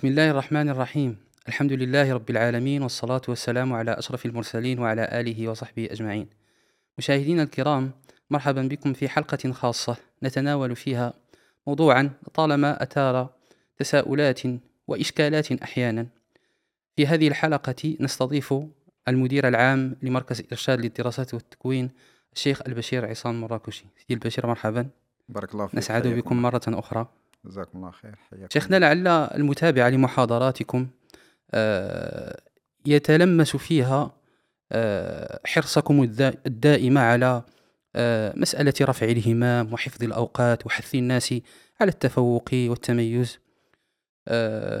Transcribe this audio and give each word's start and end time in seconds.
بسم 0.00 0.08
الله 0.08 0.30
الرحمن 0.30 0.68
الرحيم 0.68 1.16
الحمد 1.48 1.72
لله 1.72 2.12
رب 2.12 2.30
العالمين 2.30 2.82
والصلاة 2.82 3.20
والسلام 3.28 3.72
على 3.72 3.98
أشرف 3.98 4.26
المرسلين 4.26 4.78
وعلى 4.78 5.20
آله 5.20 5.48
وصحبه 5.48 5.88
أجمعين 5.90 6.28
مشاهدينا 6.98 7.42
الكرام 7.42 7.90
مرحبا 8.30 8.62
بكم 8.62 8.92
في 8.92 9.08
حلقة 9.08 9.52
خاصة 9.52 9.96
نتناول 10.22 10.76
فيها 10.76 11.12
موضوعا 11.66 12.10
طالما 12.34 12.82
أثار 12.82 13.30
تساؤلات 13.78 14.40
وإشكالات 14.88 15.52
أحيانا 15.52 16.06
في 16.96 17.06
هذه 17.06 17.28
الحلقة 17.28 17.96
نستضيف 18.00 18.54
المدير 19.08 19.48
العام 19.48 19.96
لمركز 20.02 20.42
إرشاد 20.52 20.80
للدراسات 20.80 21.34
والتكوين 21.34 21.90
الشيخ 22.32 22.62
البشير 22.66 23.08
عصام 23.08 23.40
مراكشي 23.40 23.84
سيدي 23.98 24.14
البشير 24.14 24.46
مرحبا 24.46 24.88
بارك 25.28 25.54
الله 25.54 25.66
فيك 25.66 25.78
نسعد 25.78 26.06
بكم 26.06 26.42
مرة 26.42 26.62
أخرى 26.68 27.08
جزاكم 27.44 27.78
الله 27.78 27.90
خير 27.90 28.16
حياكم 28.30 28.46
شيخنا 28.52 28.76
لعل 28.78 29.06
المتابع 29.08 29.88
لمحاضراتكم 29.88 30.86
آه، 31.50 32.40
يتلمس 32.86 33.56
فيها 33.56 34.12
آه، 34.72 35.40
حرصكم 35.46 36.02
الدا- 36.02 36.34
الدائم 36.46 36.98
على 36.98 37.42
آه، 37.96 38.32
مسألة 38.36 38.74
رفع 38.80 39.06
الهمام 39.06 39.72
وحفظ 39.72 40.02
الأوقات 40.04 40.66
وحث 40.66 40.94
الناس 40.94 41.34
على 41.80 41.90
التفوق 41.90 42.48
والتميز. 42.52 43.38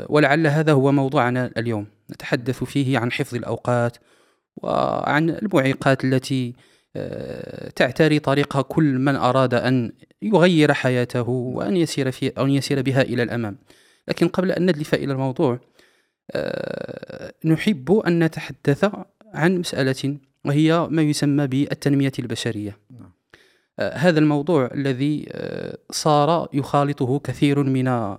ولعل 0.08 0.46
هذا 0.46 0.72
هو 0.72 0.92
موضوعنا 0.92 1.50
اليوم. 1.56 1.86
نتحدث 2.10 2.64
فيه 2.64 2.98
عن 2.98 3.12
حفظ 3.12 3.34
الأوقات 3.34 3.96
وعن 4.56 5.30
المعيقات 5.30 6.04
التي 6.04 6.54
تعتري 7.76 8.18
طريق 8.18 8.60
كل 8.60 8.98
من 8.98 9.16
أراد 9.16 9.54
أن 9.54 9.92
يغير 10.22 10.72
حياته 10.72 11.28
وأن 11.28 11.76
يسير 11.76 12.10
في 12.10 12.28
أو 12.38 12.44
أن 12.44 12.50
يسير 12.50 12.82
بها 12.82 13.02
إلى 13.02 13.22
الأمام. 13.22 13.58
لكن 14.08 14.28
قبل 14.28 14.52
أن 14.52 14.66
ندلف 14.70 14.94
إلى 14.94 15.12
الموضوع 15.12 15.60
آه، 16.30 17.32
نحب 17.44 17.92
أن 17.92 18.24
نتحدث 18.24 18.90
عن 19.34 19.58
مسألة 19.58 20.16
وهي 20.44 20.88
ما 20.90 21.02
يسمى 21.02 21.46
بالتنمية 21.46 22.12
البشرية. 22.18 22.78
نعم. 22.90 23.12
آه، 23.78 23.94
هذا 23.96 24.18
الموضوع 24.18 24.70
الذي 24.74 25.26
آه، 25.32 25.78
صار 25.90 26.48
يخالطه 26.52 27.18
كثير 27.18 27.62
من 27.62 27.88
آه، 27.88 28.18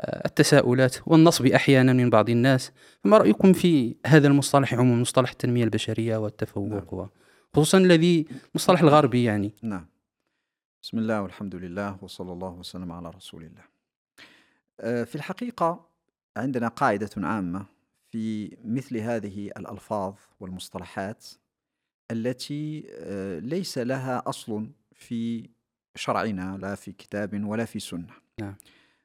التساؤلات 0.00 0.96
والنصب 1.06 1.46
أحيانا 1.46 1.92
من 1.92 2.10
بعض 2.10 2.30
الناس. 2.30 2.72
فما 3.04 3.18
رأيكم 3.18 3.52
في 3.52 3.96
هذا 4.06 4.28
المصطلح 4.28 4.74
عموما 4.74 5.00
مصطلح 5.00 5.30
التنمية 5.30 5.64
البشرية 5.64 6.16
والتفوق 6.16 7.10
خصوصا 7.56 7.78
الذي 7.78 8.26
مصطلح 8.54 8.80
الغربي 8.80 9.24
يعني. 9.24 9.52
نعم. 9.62 9.86
بسم 10.82 10.98
الله 10.98 11.22
والحمد 11.22 11.54
لله 11.54 11.98
وصلى 12.02 12.32
الله 12.32 12.50
وسلم 12.50 12.92
على 12.92 13.10
رسول 13.10 13.42
الله. 13.42 13.64
آه، 14.80 15.04
في 15.04 15.14
الحقيقة 15.14 15.86
عندنا 16.36 16.68
قاعدة 16.68 17.10
عامة 17.16 17.66
في 18.08 18.56
مثل 18.64 18.96
هذه 18.96 19.46
الألفاظ 19.56 20.14
والمصطلحات 20.40 21.26
التي 22.10 22.86
آه، 22.90 23.38
ليس 23.38 23.78
لها 23.78 24.22
أصل 24.26 24.70
في 24.92 25.50
شرعنا 25.94 26.58
لا 26.60 26.74
في 26.74 26.92
كتاب 26.92 27.44
ولا 27.44 27.64
في 27.64 27.78
سنة. 27.80 28.14
نعم. 28.40 28.54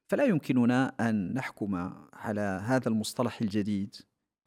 فلا 0.07 0.23
يمكننا 0.23 0.95
أن 0.99 1.33
نحكم 1.33 1.75
على 2.13 2.61
هذا 2.63 2.89
المصطلح 2.89 3.41
الجديد 3.41 3.95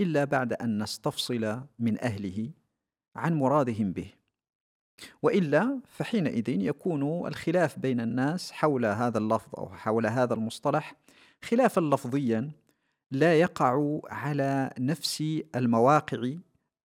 إلا 0.00 0.24
بعد 0.24 0.52
أن 0.52 0.82
نستفصل 0.82 1.62
من 1.78 2.04
أهله 2.04 2.50
عن 3.18 3.34
مرادهم 3.34 3.92
به. 3.92 4.12
وإلا 5.22 5.80
فحينئذ 5.88 6.48
يكون 6.48 7.28
الخلاف 7.28 7.78
بين 7.78 8.00
الناس 8.00 8.52
حول 8.52 8.86
هذا 8.86 9.18
اللفظ 9.18 9.48
أو 9.58 9.68
حول 9.68 10.06
هذا 10.06 10.34
المصطلح 10.34 10.94
خلافا 11.42 11.80
لفظيا 11.80 12.50
لا 13.10 13.40
يقع 13.40 14.00
على 14.10 14.70
نفس 14.78 15.24
المواقع 15.54 16.32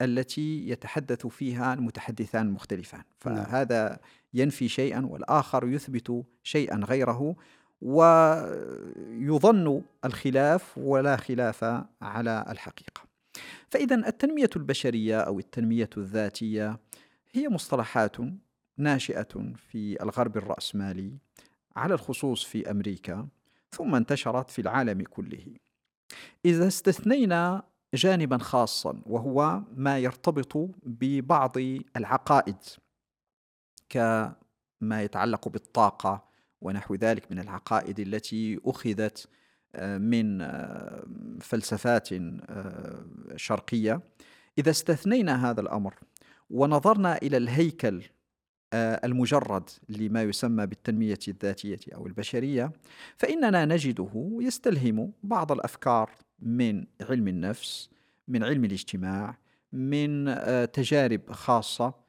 التي 0.01 0.69
يتحدث 0.69 1.27
فيها 1.27 1.73
المتحدثان 1.73 2.47
المختلفان 2.47 3.01
نعم. 3.25 3.35
فهذا 3.35 3.99
ينفي 4.33 4.67
شيئا 4.67 5.05
والآخر 5.05 5.67
يثبت 5.67 6.23
شيئا 6.43 6.77
غيره 6.77 7.35
ويظن 7.81 9.81
الخلاف 10.05 10.77
ولا 10.77 11.15
خلاف 11.15 11.63
على 12.01 12.45
الحقيقة. 12.49 13.01
فإذا 13.69 13.95
التنمية 13.95 14.49
البشرية 14.55 15.19
أو 15.19 15.39
التنمية 15.39 15.89
الذاتية 15.97 16.79
هي 17.31 17.49
مصطلحات 17.49 18.17
ناشئة 18.77 19.53
في 19.55 20.03
الغرب 20.03 20.37
الرأسمالي 20.37 21.17
على 21.75 21.93
الخصوص 21.93 22.43
في 22.43 22.71
أمريكا 22.71 23.27
ثم 23.71 23.95
انتشرت 23.95 24.49
في 24.49 24.61
العالم 24.61 25.01
كله. 25.01 25.45
إذا 26.45 26.67
استثنينا 26.67 27.63
جانبا 27.93 28.37
خاصا 28.37 29.01
وهو 29.05 29.61
ما 29.75 29.99
يرتبط 29.99 30.69
ببعض 30.83 31.57
العقائد 31.97 32.57
كما 33.89 35.03
يتعلق 35.03 35.47
بالطاقة 35.47 36.23
ونحو 36.61 36.95
ذلك 36.95 37.31
من 37.31 37.39
العقائد 37.39 37.99
التي 37.99 38.59
أخذت 38.65 39.29
من 39.81 40.47
فلسفات 41.41 42.09
آه، 42.13 43.05
شرقية. 43.35 44.01
إذا 44.57 44.69
استثنينا 44.69 45.49
هذا 45.49 45.61
الأمر 45.61 45.95
ونظرنا 46.49 47.17
إلى 47.17 47.37
الهيكل 47.37 48.03
آه، 48.73 49.01
المجرد 49.03 49.69
لما 49.89 50.23
يسمى 50.23 50.65
بالتنمية 50.65 51.19
الذاتية 51.27 51.79
أو 51.95 52.07
البشرية 52.07 52.71
فإننا 53.17 53.65
نجده 53.65 54.39
يستلهم 54.41 55.11
بعض 55.23 55.51
الأفكار 55.51 56.09
من 56.39 56.85
علم 57.01 57.27
النفس 57.27 57.89
من 58.27 58.43
علم 58.43 58.65
الاجتماع 58.65 59.37
من 59.71 60.27
آه، 60.27 60.65
تجارب 60.65 61.31
خاصة. 61.31 62.03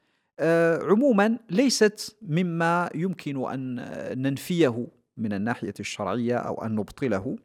عموما 0.80 1.38
ليست 1.50 2.16
مما 2.22 2.90
يمكن 2.94 3.50
أن 3.50 3.74
ننفيه 4.22 4.86
من 5.16 5.32
الناحية 5.32 5.74
الشرعية 5.80 6.36
أو 6.36 6.64
أن 6.64 6.74
نبطله 6.74 7.36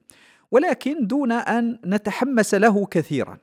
ولكن 0.51 1.07
دون 1.07 1.31
أن 1.31 1.79
نتحمس 1.85 2.53
له 2.53 2.85
كثيرا. 2.85 3.37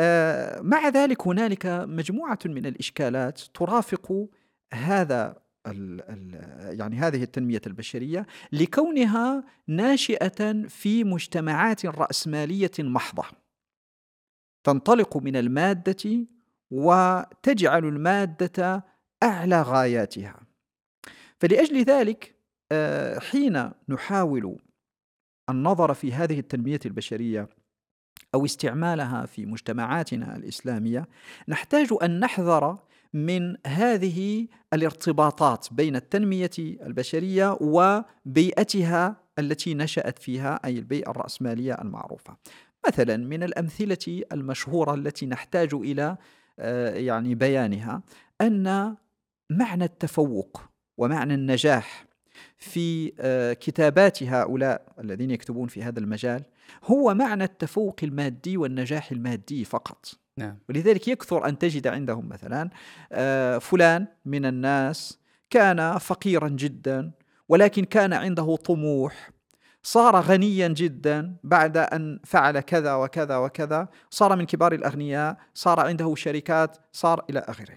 آه، 0.00 0.60
مع 0.60 0.88
ذلك 0.88 1.26
هنالك 1.26 1.66
مجموعة 1.66 2.38
من 2.44 2.66
الإشكالات 2.66 3.40
ترافق 3.54 4.28
هذا 4.74 5.36
ال 5.66 6.00
ال 6.00 6.78
يعني 6.80 6.96
هذه 6.96 7.22
التنمية 7.22 7.60
البشرية 7.66 8.26
لكونها 8.52 9.44
ناشئة 9.66 10.66
في 10.68 11.04
مجتمعات 11.04 11.86
رأسمالية 11.86 12.70
محضة. 12.78 13.24
تنطلق 14.64 15.16
من 15.16 15.36
المادة 15.36 16.26
وتجعل 16.70 17.84
المادة 17.84 18.84
أعلى 19.22 19.62
غاياتها. 19.62 20.40
فلأجل 21.40 21.82
ذلك 21.82 22.37
حين 23.18 23.70
نحاول 23.88 24.58
النظر 25.50 25.94
في 25.94 26.12
هذه 26.12 26.38
التنمية 26.38 26.80
البشرية 26.86 27.48
أو 28.34 28.44
استعمالها 28.44 29.26
في 29.26 29.46
مجتمعاتنا 29.46 30.36
الإسلامية 30.36 31.08
نحتاج 31.48 31.88
أن 32.02 32.20
نحذر 32.20 32.78
من 33.12 33.56
هذه 33.66 34.46
الارتباطات 34.72 35.66
بين 35.72 35.96
التنمية 35.96 36.50
البشرية 36.58 37.58
وبيئتها 37.60 39.16
التي 39.38 39.74
نشأت 39.74 40.18
فيها 40.18 40.60
أي 40.64 40.78
البيئة 40.78 41.10
الرأسمالية 41.10 41.74
المعروفة. 41.74 42.36
مثلا 42.88 43.16
من 43.16 43.42
الأمثلة 43.42 44.22
المشهورة 44.32 44.94
التي 44.94 45.26
نحتاج 45.26 45.74
إلى 45.74 46.16
آه، 46.58 46.94
يعني 46.94 47.34
بيانها 47.34 48.02
أن 48.40 48.96
معنى 49.50 49.84
التفوق 49.84 50.62
ومعنى 50.98 51.34
النجاح 51.34 52.07
في 52.58 53.12
آه، 53.20 53.52
كتابات 53.52 54.22
هؤلاء 54.22 54.82
الذين 55.00 55.30
يكتبون 55.30 55.68
في 55.68 55.82
هذا 55.82 55.98
المجال 55.98 56.42
هو 56.84 57.14
معنى 57.14 57.44
التفوق 57.44 57.96
المادي 58.02 58.56
والنجاح 58.56 59.12
المادي 59.12 59.64
فقط. 59.64 60.14
نعم. 60.36 60.58
ولذلك 60.68 61.08
يكثر 61.08 61.48
أن 61.48 61.58
تجد 61.58 61.86
عندهم 61.86 62.28
مثلا 62.28 62.70
آه، 63.12 63.58
فلان 63.58 64.06
من 64.24 64.46
الناس 64.46 65.18
كان 65.50 65.98
فقيرا 65.98 66.48
جدا 66.48 67.10
ولكن 67.48 67.84
كان 67.84 68.12
عنده 68.12 68.56
طموح. 68.56 69.30
صار 69.82 70.20
غنيا 70.20 70.68
جدا 70.68 71.36
بعد 71.44 71.76
أن 71.76 72.20
فعل 72.24 72.60
كذا 72.60 72.94
وكذا 72.94 73.36
وكذا. 73.36 73.88
صار 74.10 74.36
من 74.36 74.46
كبار 74.46 74.72
الأغنياء 74.72 75.36
صار 75.54 75.80
عنده 75.80 76.14
شركات 76.14 76.76
صار 76.92 77.24
إلى 77.30 77.38
آخره. 77.38 77.74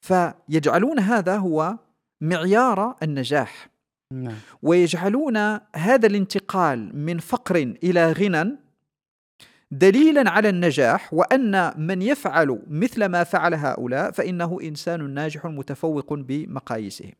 فيجعلون 0.00 0.98
هذا 0.98 1.36
هو 1.36 1.78
معيار 2.20 2.96
النجاح. 3.02 3.73
نعم. 4.14 4.34
ويجعلون 4.62 5.36
هذا 5.76 6.06
الانتقال 6.06 6.96
من 6.96 7.18
فقر 7.18 7.74
إلى 7.84 8.12
غنى 8.12 8.56
دليلا 9.70 10.30
على 10.30 10.48
النجاح 10.48 11.14
وأن 11.14 11.72
من 11.86 12.02
يفعل 12.02 12.62
مثل 12.70 13.04
ما 13.04 13.24
فعل 13.24 13.54
هؤلاء 13.54 14.10
فإنه 14.10 14.58
إنسان 14.62 15.10
ناجح 15.10 15.46
متفوق 15.46 16.14
بمقاييسه. 16.14 17.12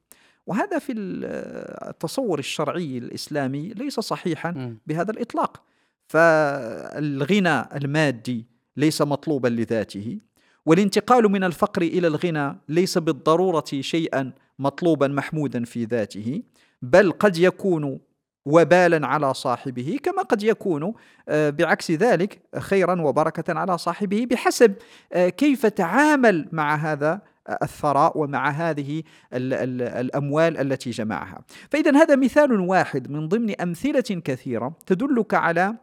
وهذا 0.46 0.78
في 0.78 0.92
التصور 0.92 2.38
الشرعي 2.38 2.98
الإسلامي 2.98 3.68
ليس 3.68 4.00
صحيحا. 4.00 4.76
بهذا 4.86 5.10
الإطلاق. 5.10 5.62
فالغنى 6.06 7.76
المادي 7.76 8.46
ليس 8.76 9.02
مطلوبا 9.02 9.48
لذاته 9.48 10.18
والانتقال 10.66 11.24
من 11.24 11.44
الفقر 11.44 11.82
إلى 11.82 12.06
الغنى 12.06 12.56
ليس 12.68 12.98
بالضرورة 12.98 13.64
شيئا 13.80 14.32
مطلوبا 14.58 15.08
محمودا 15.08 15.64
في 15.64 15.84
ذاته. 15.84 16.42
بل 16.84 17.12
قد 17.12 17.36
يكون 17.36 18.00
وبالا 18.46 19.06
على 19.06 19.34
صاحبه 19.34 19.98
كما 20.02 20.22
قد 20.22 20.42
يكون 20.42 20.94
آه، 21.28 21.50
بعكس 21.50 21.90
ذلك 21.90 22.42
خيرا 22.58 23.02
وبركة 23.02 23.58
على 23.58 23.78
صاحبه 23.78 24.26
بحسب 24.30 24.74
آه، 25.12 25.28
كيف 25.28 25.66
تعامل 25.66 26.48
مع 26.52 26.74
هذا 26.74 27.20
الثراء 27.62 28.18
ومع 28.18 28.50
هذه 28.50 29.02
الأموال 29.32 30.58
التي 30.58 30.90
جمعها. 30.90 31.40
فاذا 31.70 31.96
هذا 31.96 32.16
مثال 32.16 32.60
واحد 32.60 33.10
من 33.10 33.28
ضمن 33.28 33.60
أمثلة 33.60 34.20
كثيرة 34.24 34.76
تدلك 34.86 35.34
على 35.34 35.74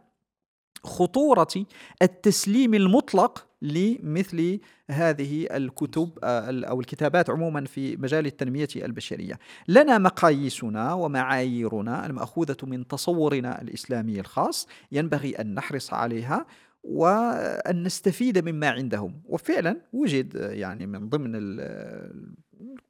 خطورة 0.84 1.66
التسليم 2.02 2.74
المطلق 2.74 3.48
لمثل 3.62 4.60
هذه 4.90 5.48
الكتب 5.52 6.20
آه، 6.24 6.66
أو 6.66 6.80
الكتابات 6.80 7.30
عموما 7.30 7.66
في 7.66 7.98
مجال 7.98 8.26
التنمية 8.26 8.68
البشرية. 8.76 9.40
لنا 9.68 9.98
مقاييسنا 9.98 10.94
ومعاييرنا 10.94 12.06
المأخوذة 12.06 12.58
من 12.64 12.88
تصورنا 12.88 13.62
الإسلامي 13.62 14.20
الخاص 14.20 14.68
ينبغي 14.92 15.32
أن 15.32 15.54
نحرص 15.54 15.94
عليها 15.94 16.46
وأن 16.84 17.84
نستفيد 17.84 18.50
مما 18.50 18.70
عندهم 18.70 19.22
وفعلا 19.26 19.82
وجد 19.94 20.36
يعني 20.36 20.88
من 20.88 21.10
ضمن 21.10 21.32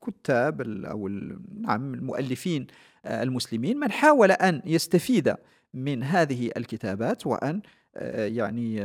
الكتاب 0.04 0.62
أو 0.86 1.08
نعم 1.62 1.94
المؤلفين 1.94 2.68
المسلمين 3.06 3.78
من 3.78 3.92
حاول 3.92 4.32
أن 4.32 4.62
يستفيد 4.66 5.36
من 5.74 6.04
هذه 6.04 6.52
الكتابات 6.58 7.28
وأن 7.28 7.62
يعني 8.16 8.76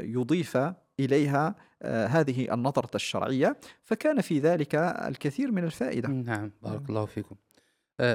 يضيف 0.00 0.58
إليها 1.00 1.54
هذه 1.84 2.54
النظرة 2.54 2.90
الشرعية 2.94 3.56
فكان 3.84 4.20
في 4.20 4.38
ذلك 4.38 4.74
الكثير 4.74 5.52
من 5.52 5.64
الفائدة. 5.64 6.08
نعم 6.08 6.50
بارك 6.62 6.88
الله 6.88 7.04
فيكم. 7.04 7.36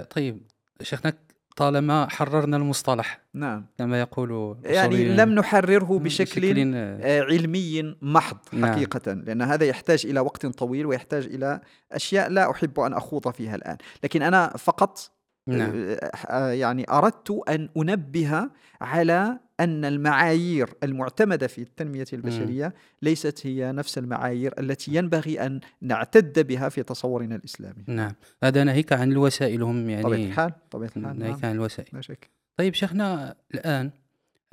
طيب 0.09 0.41
شيخنا 0.81 1.13
طالما 1.57 2.07
حررنا 2.09 2.57
المصطلح 2.57 3.21
نعم. 3.33 3.65
كما 3.77 3.99
يقول 3.99 4.57
يعني 4.63 5.15
لم 5.15 5.29
نحرره 5.29 5.99
بشكل, 5.99 6.41
بشكل 6.41 6.73
آه، 6.75 7.21
علمي 7.21 7.95
محض 8.01 8.37
نعم. 8.53 8.71
حقيقة 8.71 9.13
نعم. 9.13 9.23
لأن 9.25 9.41
هذا 9.41 9.65
يحتاج 9.65 10.05
إلى 10.05 10.19
وقت 10.19 10.45
طويل 10.45 10.85
ويحتاج 10.85 11.25
إلى 11.25 11.61
أشياء 11.91 12.29
لا 12.29 12.51
أحب 12.51 12.79
أن 12.79 12.93
أخوض 12.93 13.31
فيها 13.31 13.55
الآن. 13.55 13.77
لكن 14.03 14.21
أنا 14.21 14.57
فقط 14.57 15.11
نعم. 15.47 15.71
آه، 15.75 16.11
آه، 16.27 16.51
يعني 16.51 16.85
أردت 16.89 17.41
أن 17.49 17.69
أنبه 17.77 18.49
على 18.81 19.39
أن 19.59 19.85
المعايير 19.85 20.69
المعتمدة 20.83 21.47
في 21.47 21.61
التنمية 21.61 22.05
البشرية 22.13 22.73
ليست 23.01 23.47
هي 23.47 23.71
نفس 23.71 23.97
المعايير 23.97 24.53
التي 24.59 24.95
ينبغي 24.95 25.45
أن 25.45 25.59
نعتد 25.81 26.47
بها 26.47 26.69
في 26.69 26.83
تصورنا 26.83 27.35
الإسلامي. 27.35 27.83
نعم. 27.87 28.11
هذا 28.43 28.63
ناهيك 28.63 28.93
عن 28.93 29.11
الوسائل 29.11 29.63
هم 29.63 29.89
يعني 29.89 30.03
طبيعة 30.03 30.27
الحال 30.27 30.51
طبيعة 30.71 30.91
الحال 30.97 31.19
ناهيك 31.19 31.35
نعم. 31.35 31.45
عن 31.45 31.55
الوسائل. 31.55 31.89
لا 31.93 32.01
شك. 32.01 32.29
طيب 32.57 32.73
شيخنا 32.73 33.35
الآن 33.53 33.91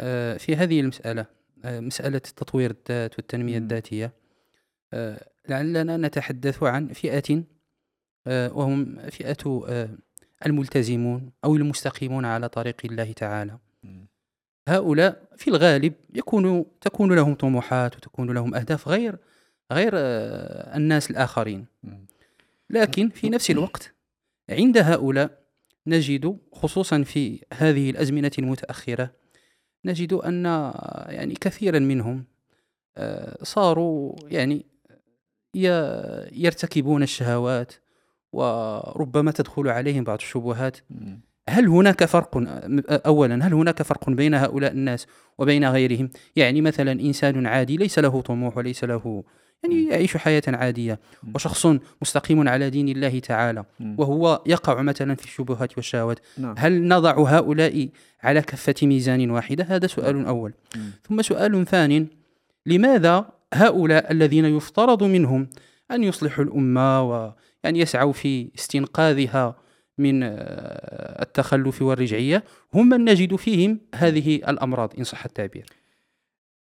آه، 0.00 0.36
في 0.36 0.56
هذه 0.56 0.80
المسألة 0.80 1.26
مسألة 1.64 2.18
تطوير 2.18 2.70
الذات 2.70 3.18
والتنمية 3.18 3.58
الذاتية 3.58 4.12
لعلنا 5.48 5.96
نتحدث 5.96 6.62
عن 6.62 6.88
فئة 6.88 7.44
وهم 8.26 8.98
فئة 9.10 9.36
الملتزمون 10.46 11.30
أو 11.44 11.56
المستقيمون 11.56 12.24
على 12.24 12.48
طريق 12.48 12.76
الله 12.84 13.12
تعالى. 13.12 13.58
هؤلاء 14.68 15.22
في 15.36 15.48
الغالب 15.50 15.92
يكون 16.14 16.64
تكون 16.80 17.12
لهم 17.12 17.34
طموحات 17.34 17.96
وتكون 17.96 18.30
لهم 18.30 18.54
أهداف 18.54 18.88
غير 18.88 19.18
غير 19.72 19.92
آه، 19.94 20.76
الناس 20.76 21.10
الآخرين. 21.10 21.66
لكن 22.70 23.08
في 23.08 23.30
نفس 23.30 23.50
الوقت 23.50 23.94
عند 24.50 24.78
هؤلاء 24.78 25.44
نجد 25.86 26.38
خصوصا 26.52 27.02
في 27.02 27.40
هذه 27.52 27.90
الأزمنة 27.90 28.30
المتأخرة 28.38 29.10
نجد 29.84 30.12
أن 30.12 30.44
يعني 31.08 31.34
كثيرا 31.34 31.78
منهم 31.78 32.24
آه، 32.96 33.44
صاروا 33.44 34.16
يعني 34.28 34.66
يرتكبون 36.32 37.02
الشهوات 37.02 37.72
وربما 38.34 39.30
تدخل 39.30 39.68
عليهم 39.68 40.04
بعض 40.04 40.18
الشبهات. 40.18 40.76
هل 41.48 41.68
هناك 41.68 42.04
فرق 42.04 42.30
اولا 43.06 43.46
هل 43.46 43.54
هناك 43.54 43.82
فرق 43.82 44.10
بين 44.10 44.34
هؤلاء 44.34 44.72
الناس 44.72 45.06
وبين 45.38 45.64
غيرهم؟ 45.64 46.10
يعني 46.36 46.60
مثلا 46.60 46.92
إنسان 46.92 47.46
عادي 47.46 47.76
ليس 47.76 47.98
له 47.98 48.20
طموح 48.20 48.56
وليس 48.56 48.84
له 48.84 49.24
يعني 49.62 49.88
يعيش 49.88 50.16
حياة 50.16 50.42
عادية. 50.48 51.00
وشخص 51.34 51.66
مستقيم 52.02 52.48
على 52.48 52.70
دين 52.70 52.88
الله 52.88 53.18
تعالى. 53.18 53.64
وهو 53.98 54.42
يقع 54.46 54.82
مثلا 54.82 55.14
في 55.14 55.24
الشبهات 55.24 55.76
والشهوات. 55.76 56.18
نعم. 56.38 56.54
هل 56.58 56.88
نضع 56.88 57.18
هؤلاء 57.18 57.88
على 58.22 58.42
كفة 58.42 58.74
ميزان 58.82 59.30
واحدة؟ 59.30 59.64
هذا 59.64 59.86
سؤال 59.86 60.26
أول. 60.26 60.52
ثم 61.08 61.22
سؤال 61.22 61.66
ثان 61.66 62.06
لماذا 62.66 63.26
هؤلاء 63.54 64.12
الذين 64.12 64.44
يفترض 64.44 65.02
منهم 65.02 65.48
أن 65.90 66.04
يصلحوا 66.04 66.44
الأمة 66.44 67.34
وأن 67.64 67.76
يسعوا 67.76 68.12
في 68.12 68.50
استنقاذها 68.54 69.56
من 69.98 70.22
آه، 70.22 71.22
التخلف 71.22 71.82
والرجعية. 71.82 72.44
هم 72.74 72.88
من 72.88 73.04
نجد 73.04 73.36
فيهم 73.36 73.80
هذه 73.94 74.34
الأمراض 74.36 74.92
إن 74.98 75.04
صح 75.04 75.24
التعبير. 75.24 75.66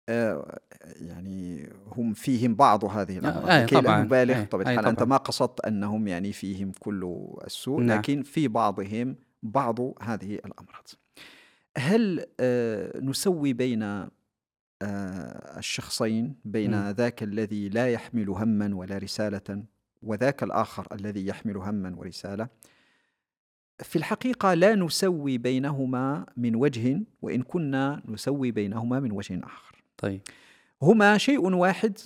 آه، 0.08 0.58
يعني 1.00 1.68
هم 1.86 2.14
فيهم 2.14 2.54
بعض 2.54 2.84
هذه 2.84 3.18
الأمراض. 3.18 3.48
آه 3.48 3.66
كي 3.66 3.74
طبعا. 3.74 4.02
نبالغ. 4.02 4.40
آه 4.40 4.44
طبعا 4.44 4.64
آه 4.64 4.90
أنت 4.90 5.02
ما 5.02 5.16
قصدت 5.16 5.60
أنهم 5.60 6.08
يعني 6.08 6.32
فيهم 6.32 6.72
كل 6.78 7.16
السوء 7.46 7.80
نعم. 7.80 7.98
لكن 7.98 8.22
في 8.22 8.48
بعضهم 8.48 9.16
بعض 9.42 9.80
هذه 9.80 10.34
الأمراض. 10.34 10.88
هل 11.78 12.26
آه 12.40 13.00
نسوي 13.00 13.52
بين 13.52 13.82
آه 13.82 14.10
الشخصين 15.58 16.34
بين 16.44 16.70
م. 16.70 16.90
ذاك 16.90 17.22
الذي 17.22 17.68
لا 17.68 17.92
يحمل 17.92 18.28
هما 18.28 18.74
ولا 18.74 18.98
رسالة 18.98 19.64
وذاك 20.02 20.42
الآخر 20.42 20.86
الذي 20.92 21.26
يحمل 21.26 21.56
هما 21.56 21.94
ورسالة. 21.98 22.48
في 23.82 23.96
الحقيقة 23.96 24.54
لا 24.54 24.74
نسوي 24.74 25.38
بينهما 25.38 26.26
من 26.36 26.54
وجه 26.54 27.00
وإن 27.22 27.42
كنا 27.42 28.02
نسوي 28.08 28.50
بينهما 28.50 29.00
من 29.00 29.12
وجه 29.12 29.40
آخر. 29.44 29.82
طيب. 29.96 30.20
هما 30.82 31.18
شيء 31.18 31.54
واحد 31.54 31.98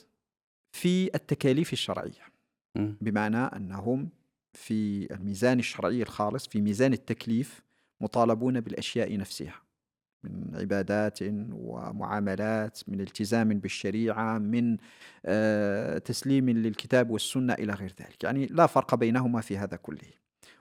في 0.72 1.14
التكاليف 1.14 1.72
الشرعية. 1.72 2.26
بمعنى 3.00 3.36
أنهم 3.36 4.08
في 4.52 5.12
الميزان 5.14 5.58
الشرعي 5.58 6.02
الخالص 6.02 6.48
في 6.48 6.60
ميزان 6.60 6.92
التكليف 6.92 7.62
مطالبون 8.00 8.60
بالأشياء 8.60 9.16
نفسها. 9.16 9.65
من 10.24 10.56
عبادات 10.60 11.18
ومعاملات 11.52 12.80
من 12.88 13.00
التزام 13.00 13.48
بالشريعة 13.48 14.38
من 14.38 14.76
آه، 15.26 15.98
تسليم 15.98 16.50
للكتاب 16.50 17.10
والسنة 17.10 17.52
إلى 17.52 17.72
غير 17.72 17.94
ذلك. 18.00 18.24
يعني 18.24 18.46
لا 18.46 18.66
فرق 18.66 18.94
بينهما 18.94 19.40
في 19.40 19.58
هذا 19.58 19.76
كله. 19.76 20.10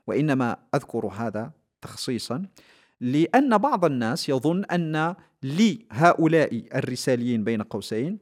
وإنما 0.07 0.57
أذكر 0.75 1.05
هذا 1.05 1.51
تخصيصا 1.81 2.45
لأن 3.01 3.57
بعض 3.57 3.85
الناس 3.85 4.29
يظن 4.29 4.63
أن 4.65 5.15
لهؤلاء 5.43 6.63
الرساليين 6.75 7.43
بين 7.43 7.61
قوسين 7.61 8.17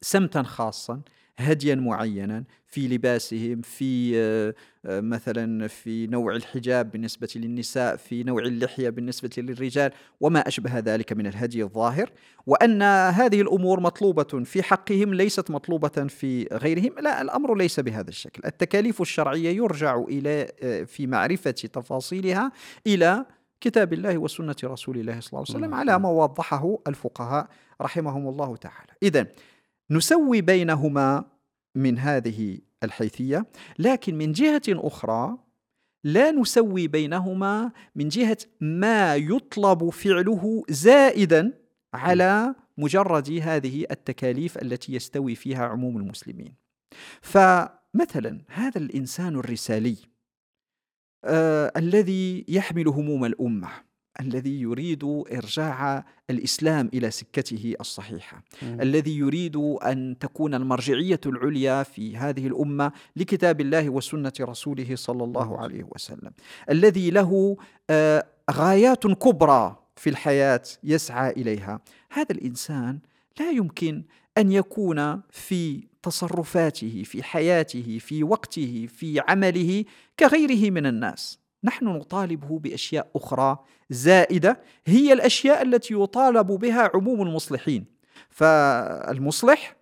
سمتا 0.00 0.42
خاصا 0.42 1.00
هديا 1.38 1.74
معينا 1.74 2.44
في 2.66 2.88
لباسهم 2.88 3.60
في 3.60 4.12
آه، 4.16 4.54
آه، 4.86 5.00
مثلا 5.00 5.68
في 5.68 6.06
نوع 6.06 6.36
الحجاب 6.36 6.90
بالنسبة 6.90 7.28
للنساء 7.36 7.96
في 7.96 8.22
نوع 8.22 8.42
اللحية 8.42 8.90
بالنسبة 8.90 9.30
للرجال 9.38 9.92
وما 10.20 10.40
أشبه 10.40 10.78
ذلك 10.78 11.12
من 11.12 11.26
الهدي 11.26 11.62
الظاهر. 11.62 12.10
وأن 12.46 12.82
هذه 12.82 13.40
الأمور 13.40 13.80
مطلوبة 13.80 14.44
في 14.44 14.62
حقهم 14.62 15.14
ليست 15.14 15.50
مطلوبة 15.50 16.06
في 16.08 16.48
غيرهم. 16.52 16.92
لا 17.00 17.22
الأمر 17.22 17.54
ليس 17.54 17.80
بهذا 17.80 18.08
الشكل. 18.08 18.42
التكاليف 18.44 19.00
الشرعية 19.00 19.50
يرجع 19.50 19.98
إلى 19.98 20.52
آه، 20.62 20.82
في 20.82 21.06
معرفة 21.06 21.50
تفاصيلها 21.50 22.52
إلى 22.86 23.26
كتاب 23.60 23.92
الله 23.92 24.18
وسنة 24.18 24.56
رسول 24.64 24.98
الله 24.98 25.20
صلى 25.20 25.28
الله 25.28 25.44
عليه 25.48 25.58
وسلم 25.58 25.74
على 25.74 25.98
ما 25.98 26.08
وضحه 26.08 26.78
الفقهاء 26.88 27.48
رحمهم 27.80 28.28
الله 28.28 28.56
تعالى. 28.56 28.92
إذا 29.02 29.26
نسوي 29.90 30.40
بينهما 30.40 31.24
من 31.74 31.98
هذه 31.98 32.58
الحيثية 32.82 33.46
لكن 33.78 34.18
من 34.18 34.32
جهة 34.32 34.62
أخرى 34.68 35.38
لا 36.04 36.30
نسوي 36.30 36.88
بينهما 36.88 37.72
من 37.94 38.08
جهة 38.08 38.38
ما 38.60 39.16
يطلب 39.16 39.88
فعله 39.88 40.62
زائدا 40.68 41.52
على 41.94 42.54
مجرد 42.78 43.30
هذه 43.42 43.86
التكاليف 43.90 44.58
التي 44.58 44.92
يستوي 44.94 45.34
فيها 45.34 45.66
عموم 45.66 45.96
المسلمين. 45.96 46.54
فمثلا 47.22 48.40
هذا 48.48 48.78
الإنسان 48.78 49.36
الرسالي 49.36 49.96
آه 51.24 51.72
الذي 51.76 52.44
يحمل 52.48 52.88
هموم 52.88 53.24
الأمة. 53.24 53.68
الذي 54.20 54.60
يريد 54.60 55.04
إرجاع 55.32 56.04
الإسلام 56.30 56.90
إلى 56.94 57.10
سكته 57.10 57.74
الصحيحة. 57.80 58.42
مم. 58.62 58.80
الذي 58.80 59.16
يريد 59.18 59.56
أن 59.56 60.16
تكون 60.20 60.54
المرجعية 60.54 61.20
العليا 61.26 61.82
في 61.82 62.16
هذه 62.16 62.46
الأمة 62.46 62.92
لكتاب 63.16 63.60
الله 63.60 63.90
وسنة 63.90 64.32
رسوله 64.40 64.96
صلى 64.96 65.24
الله 65.24 65.58
عليه 65.58 65.84
وسلم. 65.94 66.32
الذي 66.70 67.10
له 67.10 67.56
آه، 67.90 68.26
غايات 68.50 69.06
كبرى 69.06 69.76
في 69.96 70.10
الحياة 70.10 70.62
يسعى 70.84 71.30
إليها. 71.30 71.80
هذا 72.10 72.32
الإنسان 72.32 72.98
لا 73.40 73.50
يمكن 73.50 74.04
أن 74.38 74.52
يكون 74.52 75.22
في 75.30 75.90
تصرفاته 76.02 77.02
في 77.06 77.22
حياته 77.22 77.98
في 78.00 78.24
وقته 78.24 78.88
في 78.94 79.20
عمله 79.28 79.84
كغيره 80.18 80.70
من 80.70 80.86
الناس. 80.86 81.39
نحن 81.64 81.84
نطالبه 81.84 82.58
بأشياء 82.58 83.10
أخرى 83.16 83.58
زائدة 83.90 84.60
هي 84.86 85.12
الأشياء 85.12 85.62
التي 85.62 85.94
يطالب 85.94 86.46
بها 86.46 86.90
عموم 86.94 87.22
المصلحين. 87.22 87.84
فالمصلح 88.30 89.76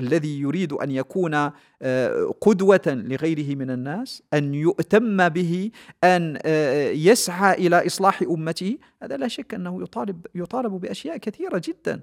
الذي 0.00 0.40
يريد 0.40 0.72
أن 0.72 0.90
يكون 0.90 1.34
آه، 1.82 2.34
قدوة 2.40 2.82
لغيره 2.86 3.56
من 3.56 3.70
الناس 3.70 4.22
أن 4.34 4.54
يؤتم 4.54 5.28
به 5.28 5.70
أن 6.04 6.38
آه، 6.44 6.90
يسعى 6.90 7.66
إلى 7.66 7.86
إصلاح 7.86 8.22
أمته 8.22 8.78
هذا 9.02 9.16
لا 9.16 9.28
شك 9.28 9.54
أنه 9.54 9.82
يطالب 9.82 10.26
يطالب 10.34 10.72
بأشياء 10.72 11.16
كثيرة 11.16 11.62
جدا. 11.64 12.00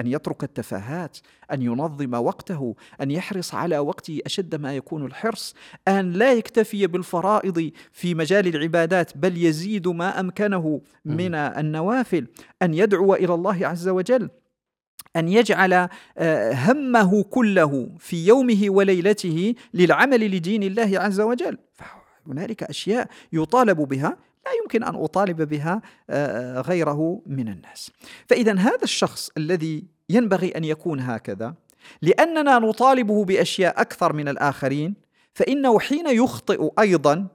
أن 0.00 0.06
يترك 0.06 0.44
التفاهات 0.44 1.18
أن 1.52 1.62
ينظم 1.62 2.14
وقته 2.14 2.74
أن 3.00 3.10
يحرص 3.10 3.54
على 3.54 3.78
وقته 3.78 4.20
أشد 4.26 4.54
ما 4.54 4.76
يكون 4.76 5.06
الحرص 5.06 5.54
أن 5.88 6.12
لا 6.12 6.32
يكتفي 6.32 6.86
بالفرائض 6.86 7.70
في 7.92 8.14
مجال 8.14 8.46
العبادات 8.56 9.16
بل 9.16 9.44
يزيد 9.44 9.88
ما 9.88 10.20
أمكنه 10.20 10.80
من 11.04 11.34
النوافل 11.34 12.26
أن 12.62 12.74
يدعو 12.74 13.14
إلى 13.14 13.34
الله 13.34 13.66
عز 13.66 13.88
وجل 13.88 14.30
أن 15.16 15.28
يجعل 15.28 15.88
آه، 16.18 16.52
همه 16.52 17.22
كله 17.22 17.88
في 17.98 18.26
يومه 18.26 18.66
وليلته 18.68 19.54
للعمل 19.74 20.30
لدين 20.36 20.62
الله 20.62 21.00
عز 21.00 21.20
وجل. 21.20 21.58
هنالك 22.26 22.62
أشياء 22.62 23.08
يطالب 23.32 23.76
بها 23.76 24.16
لا 24.46 24.52
يمكن 24.62 24.84
أن 24.84 24.94
أطالب 24.94 25.42
بها 25.42 25.82
آه، 26.10 26.60
غيره 26.60 27.22
من 27.26 27.48
الناس 27.48 27.90
فاذا 28.26 28.58
هذا 28.58 28.82
الشخص 28.82 29.30
الذي 29.36 29.84
ينبغي 30.08 30.48
أن 30.48 30.64
يكون 30.64 31.00
هكذا 31.00 31.54
لأننا 32.02 32.58
نطالبه 32.58 33.24
بأشياء 33.24 33.80
أكثر 33.80 34.12
من 34.12 34.28
الآخرين 34.28 34.94
فإنه 35.34 35.80
حين 35.80 36.06
يخطئ 36.06 36.70
أيضا 36.78 37.26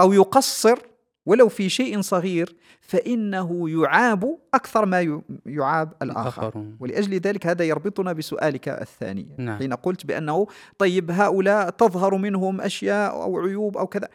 أو 0.00 0.12
يقصر 0.12 0.78
ولو 1.26 1.48
في 1.48 1.68
شيء 1.68 2.00
صغير 2.00 2.56
فإنه 2.80 3.70
يعاب 3.70 4.38
أكثر 4.54 4.86
ما 4.86 5.22
يعاب 5.46 5.92
الآخر. 6.02 6.64
ولأجل 6.80 7.14
ذلك 7.14 7.46
هذا 7.46 7.64
يربطنا 7.64 8.12
بسؤالك 8.12 8.68
الثاني 8.68 9.28
نعم. 9.38 9.58
حين 9.58 9.74
قلت 9.74 10.06
بأنه 10.06 10.46
طيب 10.78 11.10
هؤلاء 11.10 11.70
تظهر 11.70 12.16
منهم 12.16 12.60
أشياء 12.60 13.12
أو 13.12 13.38
عيوب 13.38 13.76
أو 13.76 13.86
كذا 13.86 14.04
آه، 14.04 14.08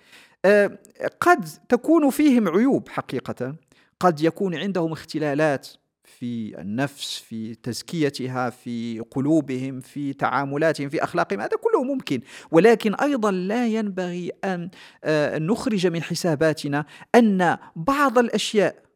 قد 1.19 1.49
تكون 1.69 2.09
فيهم 2.09 2.49
عيوب 2.49 2.89
حقيقة. 2.89 3.55
قد 3.99 4.21
يكون 4.21 4.55
عندهم 4.55 4.91
اختلالات 4.91 5.67
في 6.03 6.61
النفس 6.61 7.17
في 7.19 7.55
تزكيتها 7.55 8.49
في 8.49 8.99
قلوبهم 9.11 9.79
في 9.79 10.13
تعاملاتهم 10.13 10.89
في 10.89 11.03
أخلاقهم. 11.03 11.41
هذا 11.41 11.57
كله 11.61 11.83
ممكن. 11.83 12.21
ولكن 12.51 12.95
أيضا 12.95 13.31
لا 13.31 13.67
ينبغي 13.67 14.31
أن 14.43 14.69
آه، 15.03 15.39
نخرج 15.39 15.87
من 15.87 16.03
حساباتنا 16.03 16.85
أن 17.15 17.57
بعض 17.75 18.17
الأشياء 18.17 18.87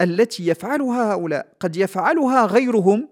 التي 0.00 0.46
يفعلها 0.46 1.12
هؤلاء 1.12 1.56
قد 1.60 1.76
يفعلها 1.76 2.46
غيرهم 2.46 3.08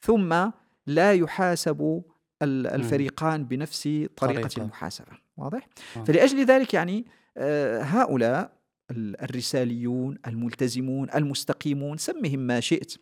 ثم 0.00 0.50
لا 0.86 1.12
يحاسب 1.12 2.02
الفريقان 2.42 3.44
بنفس 3.44 3.82
طريقة 3.82 4.08
طريقة. 4.16 4.62
المحاسبة 4.62 5.08
واضح؟ 5.36 5.68
آه. 5.96 6.04
فلأجل 6.04 6.44
ذلك 6.44 6.74
يعني 6.74 7.06
آه، 7.36 7.82
هؤلاء 7.82 8.52
ال- 8.90 9.20
الرساليون 9.22 10.18
الملتزمون 10.26 11.08
المستقيمون 11.14 11.96
سمهم 11.96 12.38
ما 12.38 12.60
شئت 12.60 12.94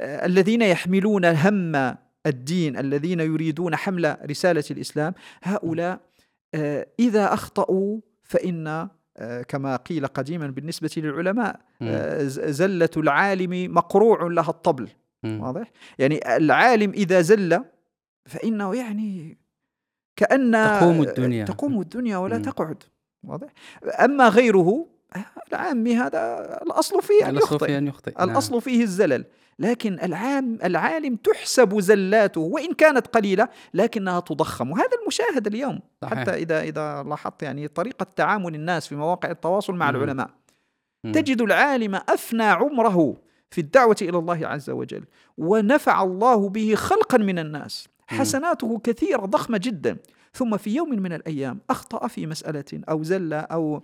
آه، 0.00 0.26
الذين 0.26 0.62
يحملون 0.62 1.24
هم 1.24 1.96
الدين 2.26 2.76
الذين 2.78 3.20
يريدون 3.20 3.76
حمل 3.76 4.16
رسالة 4.30 4.64
الإسلام 4.70 5.14
هؤلاء 5.42 6.00
إذا 7.00 7.34
أخطأوا 7.34 8.00
فإن 8.22 8.88
كما 9.48 9.76
قيل 9.76 10.06
قديما 10.06 10.46
بالنسبة 10.46 10.90
للعلماء 10.96 11.60
زلة 12.28 12.88
العالم 12.96 13.74
مقروع 13.74 14.22
لها 14.26 14.48
الطبل. 14.50 14.88
واضح 15.24 15.70
يعني 15.98 16.36
العالم 16.36 16.90
إذا 16.90 17.20
زل 17.20 17.64
فإنه 18.26 18.76
يعني 18.76 19.38
كأن 20.16 20.52
تقوم 20.52 21.02
الدنيا. 21.02 21.44
تقوم 21.44 21.80
الدنيا 21.80 22.16
ولا 22.16 22.36
مم. 22.36 22.42
تقعد 22.42 22.82
واضح 23.22 23.48
أما 24.04 24.28
غيره 24.28 24.86
العامي 25.52 25.96
هذا 25.96 26.42
الأصل 26.62 27.02
فيه 27.02 27.24
أن 27.28 27.30
الأصل 27.30 27.54
يخطئ 27.54 27.66
في 27.66 27.78
أن 27.78 27.86
يخطئ 27.86 28.12
نعم. 28.18 28.30
الأصل 28.30 28.60
فيه 28.60 28.82
الزلل 28.82 29.24
لكن 29.58 29.98
العام 30.02 30.58
العالم 30.64 31.16
تحسب 31.16 31.80
زلاته 31.80 32.40
وإن 32.40 32.74
كانت 32.74 33.06
قليلة 33.06 33.48
لكنها 33.74 34.20
تضخم 34.20 34.70
وهذا 34.70 34.90
المشاهد 35.02 35.46
اليوم 35.46 35.80
صحيح. 36.02 36.18
حتى 36.18 36.34
إذا 36.34 36.62
إذا 36.62 37.02
لاحظت 37.02 37.42
يعني 37.42 37.68
طريقة 37.68 38.06
تعامل 38.16 38.54
الناس 38.54 38.88
في 38.88 38.96
مواقع 38.96 39.30
التواصل 39.30 39.74
مع 39.74 39.90
مم. 39.90 39.96
العلماء 39.96 40.30
مم. 41.04 41.12
تجد 41.12 41.40
العالم 41.40 41.94
أفنى 41.94 42.44
عمره 42.44 43.16
في 43.50 43.60
الدعوة 43.60 43.96
إلى 44.02 44.18
الله 44.18 44.46
عز 44.46 44.70
وجل 44.70 45.04
ونفع 45.38 46.02
الله 46.02 46.48
به 46.48 46.74
خلقا 46.74 47.18
من 47.18 47.38
الناس. 47.38 47.88
حسناته 48.06 48.78
كثيرة 48.78 49.26
ضخمة 49.26 49.58
جدا 49.58 49.96
ثم 50.32 50.56
في 50.56 50.74
يوم 50.74 50.88
من 50.88 51.12
الأيام 51.12 51.60
أخطأ 51.70 52.08
في 52.08 52.26
مسألة 52.26 52.64
أو 52.88 53.02
زل 53.02 53.32
أو 53.32 53.82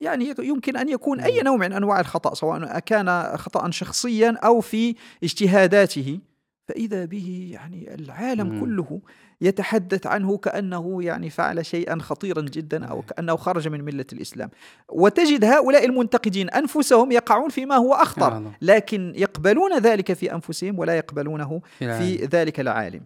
يعني 0.00 0.34
يمكن 0.38 0.76
أن 0.76 0.88
يكون 0.88 1.20
أي 1.20 1.38
مم. 1.38 1.44
نوع 1.44 1.56
من 1.56 1.72
أنواع 1.72 2.00
الخطأ 2.00 2.34
سواء 2.34 2.78
كان 2.78 3.36
خطأ 3.36 3.70
شخصيا 3.70 4.36
أو 4.44 4.60
في 4.60 4.94
اجتهاداته 5.22 6.20
فإذا 6.68 7.04
به 7.04 7.50
يعني 7.52 7.94
العالم 7.94 8.48
مم. 8.48 8.60
كله 8.60 9.00
يتحدث 9.40 10.06
عنه 10.06 10.36
كأنه 10.36 11.02
يعني 11.02 11.30
فعل 11.30 11.66
شيئا 11.66 11.98
خطيرا 11.98 12.42
جدا 12.42 12.84
أو. 12.84 13.02
كأنه 13.02 13.36
خرج 13.36 13.68
من 13.68 13.84
ملة 13.84 14.04
الإسلام 14.12 14.50
وتجد 14.88 15.44
هؤلاء 15.44 15.84
المنتقدين 15.84 16.50
أنفسهم 16.50 17.12
يقعون 17.12 17.48
فيما 17.48 17.76
هو 17.76 17.94
أخطر. 17.94 18.42
لكن 18.62 19.12
يقبلون 19.16 19.78
ذلك 19.78 20.12
في 20.12 20.34
أنفسهم 20.34 20.78
ولا 20.78 20.96
يقبلونه 20.96 21.60
في. 21.78 22.16
ذلك 22.16 22.60
العالم 22.60 23.00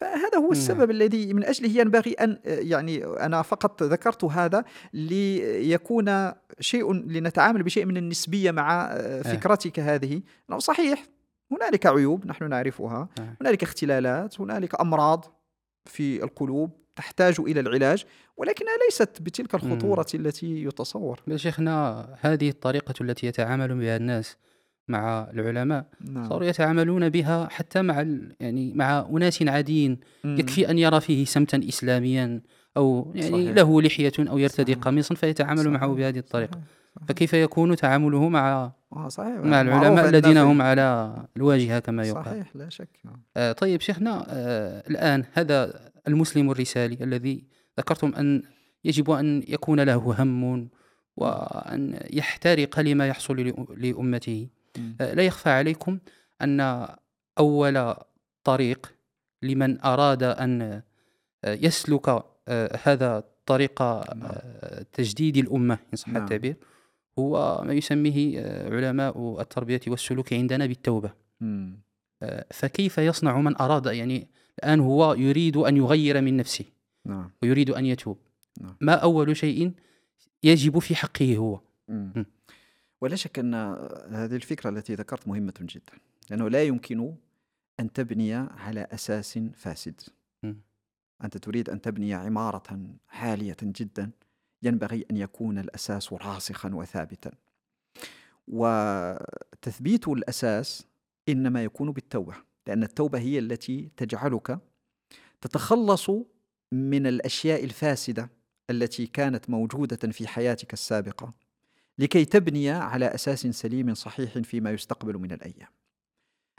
فهذا 0.00 0.36
هو 0.36 0.42
نعم. 0.42 0.52
السبب 0.52 0.90
الذي 0.90 1.34
من 1.34 1.44
أجله 1.44 1.80
ينبغي 1.80 2.12
أن 2.12 2.38
يعني 2.44 3.04
أنا 3.04 3.42
فقط 3.42 3.82
ذكرت 3.82 4.24
هذا 4.24 4.64
ليكون 4.92 6.32
شيء 6.60 6.92
لنتعامل 6.92 7.62
بشيء 7.62 7.84
من 7.84 7.96
النسبية 7.96 8.50
مع 8.50 8.94
فكرتك 9.24 9.80
هذه 9.80 10.20
انه 10.50 10.58
صحيح 10.58 11.04
هنالك 11.52 11.86
عيوب 11.86 12.26
نحن 12.26 12.48
نعرفها 12.48 13.08
نعم. 13.18 13.34
هنالك 13.40 13.62
اختلالات 13.62 14.40
هنالك 14.40 14.80
أمراض 14.80 15.39
في 15.84 16.22
القلوب 16.24 16.70
تحتاج 16.96 17.34
إلى 17.40 17.60
العلاج 17.60 18.04
ولكنها 18.36 18.72
ليست 18.86 19.22
بتلك 19.22 19.54
الخطورة 19.54 20.06
التي 20.14 20.64
يتصور 20.64 21.20
بل 21.26 21.38
شيخنا 21.40 22.06
هذه 22.20 22.48
الطريقة 22.48 22.94
التي 23.00 23.26
يتعامل 23.26 23.74
بها 23.78 23.96
الناس 23.96 24.36
مع 24.88 25.30
العلماء 25.32 25.84
نعم. 26.00 26.28
صاروا 26.28 26.46
يتعاملون 26.48 27.08
بها 27.08 27.48
حتى 27.50 27.82
مع 27.82 28.00
ال- 28.00 28.32
يعني 28.40 28.72
مع 28.74 29.08
أناس 29.10 29.42
عاديين 29.42 30.00
مم. 30.24 30.36
يكفي 30.38 30.70
أن 30.70 30.78
يرى 30.78 31.00
فيه 31.00 31.24
سمتا 31.24 31.60
إسلاميا 31.68 32.40
أو 32.76 33.12
يعني 33.14 33.30
صحيح. 33.30 33.56
له 33.56 33.82
لحية 33.82 34.12
أو 34.18 34.38
يرتدي 34.38 34.72
صحيح. 34.72 34.84
قميصا 34.84 35.14
فيتعامل 35.14 35.70
معه 35.70 35.80
صحيح. 35.86 35.96
بهذه 35.96 36.18
الطريقة 36.18 36.50
صحيح. 36.52 36.64
صحيح. 36.96 37.08
فكيف 37.08 37.32
يكون 37.34 37.76
تعامله 37.76 38.28
مع 38.28 38.72
آه 38.92 39.08
صحيح 39.08 39.28
مع 39.34 39.62
معروف 39.62 39.82
العلماء 39.82 40.08
الذين 40.08 40.38
هم 40.38 40.62
على 40.62 41.16
الواجهة 41.36 41.78
كما 41.78 42.04
يقال 42.04 42.24
صحيح 42.24 42.56
لا 42.56 42.68
شك 42.68 42.88
نعم. 43.04 43.22
آه، 43.36 43.52
طيب 43.52 43.80
شيخنا 43.80 44.26
آه، 44.28 44.82
الآن 44.90 45.24
هذا 45.32 45.90
المسلم 46.08 46.50
الرسالي 46.50 47.04
الذي 47.04 47.44
ذكرتم 47.78 48.14
أن 48.14 48.42
يجب 48.84 49.10
أن 49.10 49.42
يكون 49.48 49.80
له 49.80 50.14
هم 50.22 50.68
وأن 51.16 52.00
يحترق 52.10 52.80
لما 52.80 53.06
يحصل 53.06 53.36
لأ- 53.52 53.70
لأمته. 53.76 54.48
آه، 55.00 55.14
لا 55.14 55.22
يخفى 55.22 55.50
عليكم 55.50 55.98
أن 56.42 56.86
أول 57.38 57.94
طريق 58.44 58.92
لمن 59.42 59.80
أراد 59.84 60.22
أن 60.22 60.82
آه، 61.44 61.54
يسلك 61.54 62.08
آه، 62.48 62.78
هذا 62.82 63.24
طريق 63.46 63.82
نعم. 63.82 64.32
تجديد 64.92 65.36
الأمة 65.36 65.78
إن 65.92 65.96
صح 65.96 66.08
نعم. 66.08 66.22
التعبير 66.22 66.56
هو 67.18 67.62
ما 67.66 67.72
يسميه 67.72 68.40
آه، 68.40 68.76
علماء 68.76 69.40
التربية 69.40 69.80
والسلوك 69.86 70.32
عندنا 70.32 70.66
بالتوبة. 70.66 71.12
آه، 72.22 72.46
فكيف 72.50 72.98
يصنع 72.98 73.40
من 73.40 73.56
أراد 73.56 73.86
يعني 73.86 74.28
الآن 74.58 74.80
هو 74.80 75.14
يريد 75.14 75.56
أن 75.56 75.76
يغير 75.76 76.20
من 76.20 76.36
نفسه 76.36 76.64
نعم 77.04 77.30
ويريد 77.42 77.70
أن 77.70 77.86
يتوب 77.86 78.18
نعم. 78.60 78.76
ما 78.80 78.94
أول 78.94 79.36
شيء 79.36 79.72
يجب 80.42 80.78
في 80.78 80.94
حقه 80.94 81.36
هو 81.36 81.60
مم. 81.88 82.12
مم. 82.16 82.26
ولا 83.00 83.16
شك 83.16 83.38
أن 83.38 83.54
هذه 84.10 84.36
الفكرة 84.36 84.70
التي 84.70 84.94
ذكرت 84.94 85.28
مهمة 85.28 85.54
جدا 85.60 85.92
لأنه 86.30 86.48
لا 86.48 86.62
يمكن 86.62 87.14
أن 87.80 87.92
تبني 87.92 88.34
على 88.34 88.86
أساس 88.90 89.38
فاسد. 89.54 90.00
أنت 91.24 91.36
تريد 91.36 91.70
أن 91.70 91.80
تبني 91.80 92.14
عمارة 92.14 92.80
عالية 93.08 93.56
جدا 93.62 94.10
ينبغي 94.62 95.06
أن 95.10 95.16
يكون 95.16 95.58
الأساس 95.58 96.12
راسخا 96.12 96.70
وثابتا. 96.74 97.30
وتثبيت 98.48 100.08
الأساس 100.08 100.86
إنما 101.28 101.64
يكون 101.64 101.92
بالتوبة 101.92 102.34
لأن 102.66 102.82
التوبة 102.82 103.18
هي 103.18 103.38
التي 103.38 103.90
تجعلك 103.96 104.58
تتخلص 105.40 106.10
من 106.72 107.06
الأشياء 107.06 107.64
الفاسدة 107.64 108.30
التي 108.70 109.06
كانت 109.06 109.50
موجودة 109.50 110.12
في 110.12 110.28
حياتك 110.28 110.72
السابقة 110.72 111.32
لكي 111.98 112.24
تبني 112.24 112.70
على 112.70 113.06
أساس 113.06 113.46
سليم 113.46 113.94
صحيح 113.94 114.38
فيما 114.38 114.70
يستقبل 114.70 115.18
من 115.18 115.32
الأيام. 115.32 115.68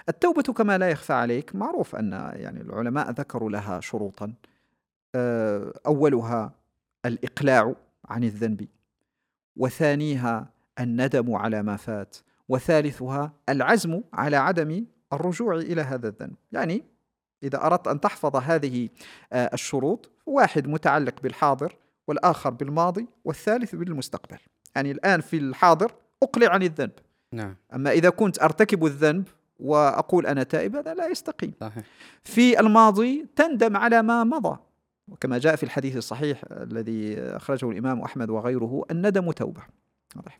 التوبة 0.09 0.41
كما 0.41 0.77
لا 0.77 0.89
يخفى 0.89 1.13
عليك 1.13 1.55
معروف 1.55 1.95
أن 1.95 2.11
يعني 2.33 2.61
العلماء 2.61 3.11
ذكروا 3.11 3.49
لها 3.49 3.79
شروطا. 3.79 4.33
أولها 5.85 6.53
الإقلاع 7.05 7.75
عن 8.05 8.23
الذنب. 8.23 8.67
وثانيها 9.55 10.49
الندم 10.79 11.35
على 11.35 11.63
ما 11.63 11.77
فات. 11.77 12.17
وثالثها 12.49 13.33
العزم 13.49 14.01
على 14.13 14.37
عدم 14.37 14.85
الرجوع 15.13 15.55
إلى 15.55 15.81
هذا 15.81 16.07
الذنب. 16.07 16.35
يعني 16.51 16.83
إذا 17.43 17.65
أردت 17.65 17.87
أن 17.87 17.99
تحفظ 17.99 18.35
هذه 18.35 18.89
آه، 19.33 19.49
الشروط 19.53 20.11
واحد 20.25 20.67
متعلق 20.67 21.21
بالحاضر 21.21 21.75
والآخر 22.07 22.49
بالماضي 22.49 23.07
والثالث 23.25 23.75
بالمستقبل. 23.75 24.37
يعني 24.75 24.91
الآن 24.91 25.21
في 25.21 25.37
الحاضر 25.37 25.91
أقلع 26.23 26.49
عن 26.49 26.63
الذنب. 26.63 26.91
نعم. 27.33 27.55
أما 27.73 27.91
إذا 27.91 28.09
كنت 28.09 28.43
أرتكب 28.43 28.85
الذنب 28.85 29.27
وأقول 29.59 30.27
أنا 30.27 30.43
تائب 30.43 30.75
هذا 30.75 30.93
لا 30.93 31.07
يستقيم. 31.07 31.53
صحيح. 31.61 31.83
في 32.23 32.59
الماضي 32.59 33.25
تندم 33.35 33.77
على 33.77 34.01
ما 34.01 34.23
مضى. 34.23 34.59
وكما 35.07 35.37
جاء 35.37 35.55
في 35.55 35.63
الحديث 35.63 35.97
الصحيح 35.97 36.43
الذي 36.51 37.19
أخرجه 37.19 37.71
الإمام 37.71 38.01
أحمد 38.01 38.29
وغيره 38.29 38.85
الندم 38.91 39.31
توبة. 39.31 39.61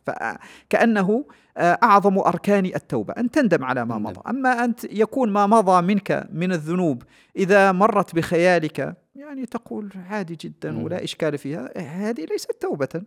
فكأنه 0.06 1.24
آه، 1.56 1.78
أعظم 1.82 2.18
أركان 2.18 2.66
التوبة. 2.66 3.12
أن 3.12 3.30
تندم 3.30 3.64
على 3.64 3.84
ما 3.84 3.98
مضى. 3.98 4.20
أما 4.30 4.64
أن 4.64 4.74
يكون 4.90 5.30
ما 5.30 5.46
مضى 5.46 5.82
منك 5.82 6.28
من 6.32 6.52
الذنوب 6.52 7.02
إذا 7.36 7.72
مرت 7.72 8.14
بخيالك 8.14 8.96
يعني 9.14 9.46
تقول 9.46 9.92
عادي 10.10 10.36
جدا 10.40 10.82
ولا 10.82 11.04
إشكال 11.04 11.38
فيها 11.38 11.78
هذه 11.78 12.24
ليست 12.24 12.52
توبة. 12.60 13.02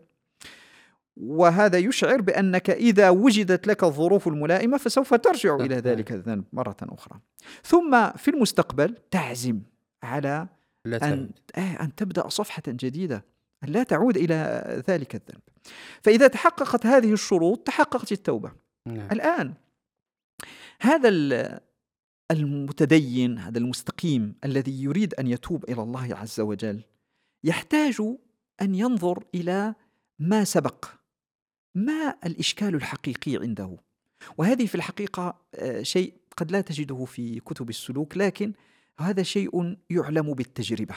وهذا 1.18 1.78
يشعر 1.78 2.22
بأنك 2.22 2.70
إذا 2.70 3.10
وجدت 3.10 3.68
لك 3.68 3.84
الظروف 3.84 4.28
الملائمة 4.28 4.78
فسوف 4.78 5.14
ترجع 5.14 5.56
إلى 5.56 5.76
ذلك 5.76 6.12
الذنب 6.12 6.44
مرة 6.54 6.78
أخرى. 6.82 7.20
ثم 7.64 8.10
في 8.18 8.32
المستقبل 8.32 8.96
تعزم 9.12 9.60
على 10.04 10.48
لا 10.86 11.14
أن, 11.14 11.30
آه، 11.56 11.84
أن 11.84 11.96
تبدأ 11.96 12.30
صفحة 12.30 12.64
جديدة 12.68 13.26
أن 13.64 13.70
لا 13.70 13.84
تعود 13.84 14.18
إلى 14.18 14.66
ذلك 14.90 15.16
الذنب. 15.16 15.42
فإذا 16.02 16.28
تحققت 16.28 16.86
هذه 16.86 17.14
الشروط 17.14 17.68
تحققت 17.68 18.12
التوبة. 18.12 18.52
نعم. 18.88 19.08
الآن 19.12 19.54
هذا 20.82 21.10
المتدين 22.32 23.38
هذا 23.38 23.58
المستقيم 23.58 24.36
الذي 24.44 24.84
يريد 24.84 25.14
أن 25.14 25.28
يتوب 25.28 25.70
إلى 25.70 25.82
الله 25.82 26.16
عز 26.16 26.40
وجل 26.40 26.82
يحتاج 27.44 28.02
أن 28.62 28.76
ينظر 28.76 29.24
إلى 29.36 29.76
ما 30.20 30.44
سبق 30.44 30.86
ما 31.76 32.16
الإشكال 32.26 32.76
الحقيقي 32.76 33.38
عنده. 33.38 33.78
وهذه 34.38 34.66
في 34.66 34.76
الحقيقة 34.76 35.42
آه، 35.56 35.82
شيء 35.82 36.14
قد 36.38 36.52
لا 36.52 36.62
تجده 36.62 37.06
في 37.06 37.40
كتب 37.40 37.70
السلوك 37.70 38.18
لكن 38.18 38.54
هذا 39.00 39.24
شيء 39.24 39.78
يعلم 39.90 40.34
بالتجربة. 40.34 40.96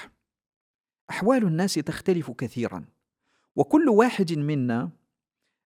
أحوال 1.10 1.44
الناس 1.44 1.74
تختلف 1.74 2.30
كثيرا 2.30 2.84
وكل 3.56 3.88
واحد 3.88 4.32
منا 4.32 4.90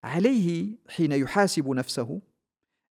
عليه 0.03 0.77
حين 0.89 1.11
يحاسب 1.11 1.69
نفسه 1.69 2.21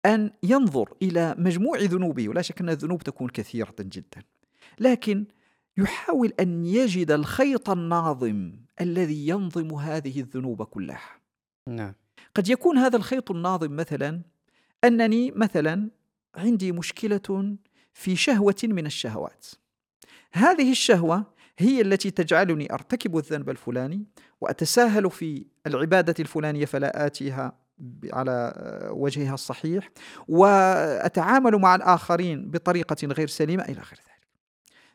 أن 0.06 0.30
ينظر 0.42 0.94
إلى 1.02 1.34
مجموع 1.38 1.78
ذنوبه 1.78 2.28
ولا 2.28 2.42
شك 2.42 2.60
أن 2.60 2.68
الذنوب 2.68 3.02
تكون 3.02 3.28
كثيرة 3.28 3.74
جدا. 3.80 4.22
لكن 4.80 5.24
يحاول 5.78 6.32
أن 6.40 6.64
يجد 6.66 7.10
الخيط 7.10 7.70
الناظم 7.70 8.52
الذي 8.80 9.28
ينظم 9.28 9.74
هذه 9.74 10.20
الذنوب 10.20 10.62
كلها. 10.62 11.20
نعم. 11.68 11.94
قد 12.34 12.48
يكون 12.48 12.78
هذا 12.78 12.96
الخيط 12.96 13.30
الناظم 13.30 13.76
مثلا 13.76 14.20
أنني 14.84 15.30
مثلا 15.30 15.90
عندي 16.34 16.72
مشكلة 16.72 17.56
في 17.96 18.16
شهوة 18.16 18.56
من 18.64 18.86
الشهوات 18.86 19.46
هذه 20.32 20.70
الشهوة 20.70 21.24
هي 21.58 21.80
التي 21.80 22.10
تجعلني 22.10 22.72
أرتكب 22.72 23.16
الذنب 23.16 23.50
الفلاني 23.50 24.04
وأتساهل 24.40 25.10
في 25.10 25.46
العبادة 25.66 26.14
الفلانية 26.20 26.64
فلا 26.64 27.06
آتيها 27.06 27.58
على 28.12 28.52
وجهها 28.90 29.34
الصحيح 29.34 29.90
وأتعامل 30.28 31.56
مع 31.56 31.74
الآخرين 31.74 32.50
بطريقة 32.50 33.06
غير 33.06 33.28
سليمة 33.28 33.62
إلى 33.62 33.72
غير 33.72 34.00
ذلك. 34.06 34.26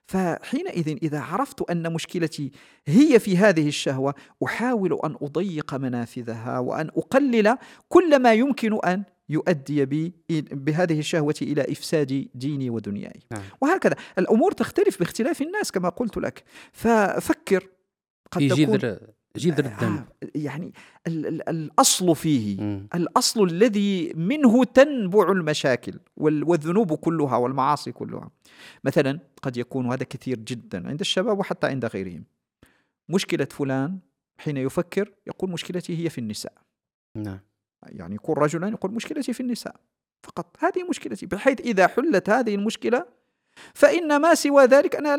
فحينئذ 0.05 0.97
إذا 1.03 1.19
عرفت 1.19 1.69
أن 1.69 1.93
مشكلتي 1.93 2.51
هي 2.85 3.19
في 3.19 3.37
هذه 3.37 3.67
الشهوة 3.67 4.15
أحاول 4.45 4.99
أن 5.05 5.15
أضيق 5.21 5.73
منافذها 5.73 6.59
وأن 6.59 6.87
أقلل 6.87 7.57
كل 7.89 8.19
ما 8.19 8.33
يمكن 8.33 8.79
أن 8.85 9.03
يؤدي 9.31 9.85
بي 9.85 10.13
بهذه 10.51 10.99
الشهوة 10.99 11.35
إلى 11.41 11.61
إفساد 11.61 12.27
ديني 12.35 12.69
ودنياي. 12.69 13.19
نعم. 13.31 13.41
وهكذا. 13.61 13.95
الأمور 14.17 14.51
تختلف 14.51 14.99
باختلاف 14.99 15.41
الناس 15.41 15.71
كما 15.71 15.89
قلت 15.89 16.17
لك. 16.17 16.43
ففكر. 16.71 17.67
قد 18.31 18.41
جذر 18.41 18.99
جذر 19.37 19.65
الذنب. 19.65 20.05
آه 20.23 20.27
يعني 20.35 20.73
ال 21.07 21.25
ال 21.25 21.49
الأصل 21.49 22.15
فيه 22.15 22.61
م. 22.61 22.87
الأصل 22.95 23.43
الذي 23.43 24.13
منه 24.15 24.63
تنبع 24.63 25.31
المشاكل 25.31 25.99
والذنوب 26.17 26.93
كلها 26.93 27.37
والمعاصي 27.37 27.91
كلها. 27.91 28.31
مثلا 28.83 29.19
قد 29.41 29.57
يكون 29.57 29.85
هذا 29.91 30.03
كثير 30.03 30.39
جدا 30.39 30.89
عند 30.89 30.99
الشباب 30.99 31.39
وحتى 31.39 31.67
عند 31.67 31.85
غيرهم. 31.85 32.23
مشكلة 33.09 33.47
فلان 33.51 33.99
حين 34.37 34.57
يفكر 34.57 35.11
يقول 35.27 35.49
مشكلتي 35.49 36.05
هي 36.05 36.09
في 36.09 36.17
النساء. 36.17 36.53
نعم. 37.15 37.39
يعني 37.87 38.15
يكون 38.15 38.35
رجلا 38.35 38.67
يقول 38.67 38.91
مشكلتي 38.91 39.33
في 39.33 39.39
النساء 39.39 39.75
فقط 40.23 40.57
هذه 40.59 40.83
مشكلتي 40.89 41.25
بحيث 41.25 41.61
إذا 41.61 41.87
حلت 41.87 42.29
هذه 42.29 42.55
المشكلة 42.55 43.05
فإن 43.73 44.21
ما 44.21 44.35
سوى 44.35 44.65
ذلك 44.65 44.95
أنا 44.95 45.17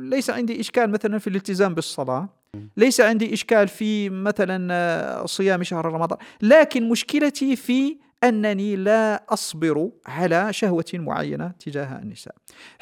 ليس 0.00 0.30
عندي 0.30 0.60
إشكال 0.60 0.90
مثلا 0.90 1.18
في 1.18 1.26
الالتزام 1.26 1.74
بالصلاة 1.74 2.28
ليس 2.76 3.00
عندي 3.00 3.34
إشكال 3.34 3.68
في 3.68 4.10
مثلا 4.10 5.26
صيام 5.26 5.62
شهر 5.62 5.84
رمضان 5.86 6.18
لكن 6.42 6.88
مشكلتي 6.88 7.56
في 7.56 7.98
أنني 8.24 8.76
لا 8.76 9.32
أصبر 9.32 9.90
على 10.06 10.52
شهوة 10.52 10.84
معينة 10.94 11.48
تجاه 11.48 11.98
النساء. 11.98 12.34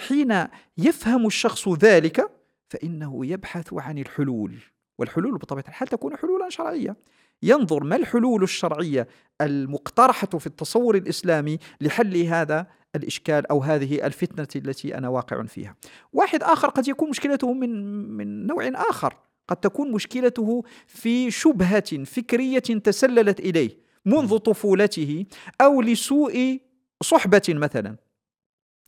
حين 0.08 0.46
يفهم 0.78 1.26
الشخص 1.26 1.68
ذلك 1.68 2.30
فإنه 2.68 3.26
يبحث 3.26 3.72
عن 3.72 3.98
الحلول 3.98 4.54
والحلول 4.98 5.38
بطبيعة 5.38 5.64
الحال 5.68 5.88
تكون 5.88 6.16
حلولا 6.16 6.48
شرعية. 6.48 6.96
ينظر 7.42 7.84
ما 7.84 7.96
الحلول 7.96 8.42
الشرعية 8.42 9.08
المقترحة 9.40 10.26
في 10.26 10.46
التصور 10.46 10.96
الإسلامي 10.96 11.58
لحل 11.80 12.16
هذا 12.16 12.66
الإشكال 12.96 13.46
أو 13.46 13.60
هذه 13.62 14.06
الفتنة 14.06 14.48
التي 14.56 14.98
أنا 14.98 15.08
واقع 15.08 15.42
فيها. 15.42 15.76
واحد 16.12 16.42
آخر 16.42 16.68
قد 16.68 16.88
يكون 16.88 17.10
مشكلته 17.10 17.52
من 17.52 17.94
من 18.16 18.46
نوع 18.46 18.68
آخر، 18.74 19.16
قد 19.48 19.56
تكون 19.56 19.92
مشكلته 19.92 20.64
في 20.86 21.30
شبهة 21.30 22.04
فكرية 22.04 22.58
تسللت 22.58 23.40
إليه 23.40 23.70
منذ 24.04 24.36
طفولته 24.36 25.26
أو 25.60 25.82
لسوء 25.82 26.60
صحبة 27.02 27.42
مثلا. 27.48 27.96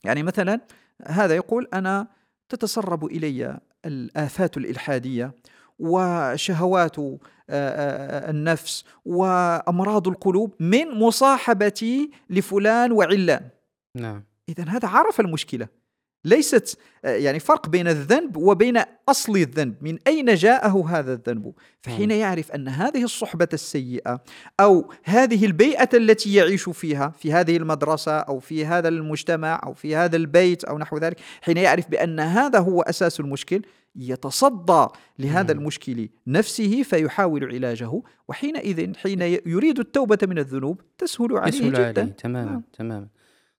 يعني 0.04 0.22
مثلا 0.22 0.60
هذا 1.06 1.34
يقول 1.34 1.68
أنا 1.74 2.06
تتسرب 2.48 3.04
إلي 3.04 3.60
الآفات 3.84 4.56
الإلحادية 4.56 5.34
وشهوات 5.78 6.96
النفس 7.50 8.84
وأمراض 9.04 10.08
القلوب 10.08 10.54
من 10.60 10.90
مصاحبتي 10.90 12.10
لفلان 12.30 12.92
وعلان. 12.92 13.48
نعم. 13.96 14.24
اذا 14.48 14.64
هذا 14.68 14.88
عرف 14.88 15.20
المشكلة. 15.20 15.68
ليست 16.24 16.78
يعني 17.04 17.38
فرق 17.38 17.68
بين 17.68 17.88
الذنب 17.88 18.36
وبين 18.36 18.82
أصل 19.08 19.36
الذنب 19.36 19.74
من 19.80 19.98
أين 20.06 20.34
جاءه 20.34 20.84
هذا 20.88 21.12
الذنب؟ 21.12 21.52
فحين 21.82 22.10
يعرف 22.10 22.52
أن 22.52 22.68
هذه 22.68 23.04
الصحبة 23.04 23.48
السيئة 23.52 24.20
أو 24.60 24.92
هذه 25.04 25.44
البيئة 25.46 25.88
التي 25.94 26.34
يعيش 26.34 26.68
فيها 26.68 27.08
في 27.18 27.32
هذه 27.32 27.56
المدرسة 27.56 28.18
أو 28.18 28.38
في 28.40 28.66
هذا 28.66 28.88
المجتمع 28.88 29.60
أو 29.64 29.74
في 29.74 29.96
هذا 29.96 30.16
البيت 30.16 30.64
أو 30.64 30.78
نحو 30.78 30.98
ذلك 30.98 31.20
حين 31.42 31.56
يعرف 31.56 31.90
بأن 31.90 32.20
هذا 32.20 32.58
هو 32.58 32.82
أساس 32.82 33.20
المشكل 33.20 33.62
يتصدى 33.96 34.86
لهذا 35.18 35.52
المشكل 35.52 36.08
نفسه 36.26 36.82
فيحاول 36.82 37.44
علاجه 37.44 38.02
وحينئذ 38.28 38.96
حين 38.96 39.22
يريد 39.22 39.78
التوبة 39.78 40.18
من 40.22 40.38
الذنوب 40.38 40.80
تسهل 40.98 41.36
عليه 41.36 41.48
يسهل 41.48 41.72
جدا. 41.72 42.02
عليه 42.02 42.12
تماما 42.12 42.50
نعم. 42.50 42.62
تماما. 42.72 43.08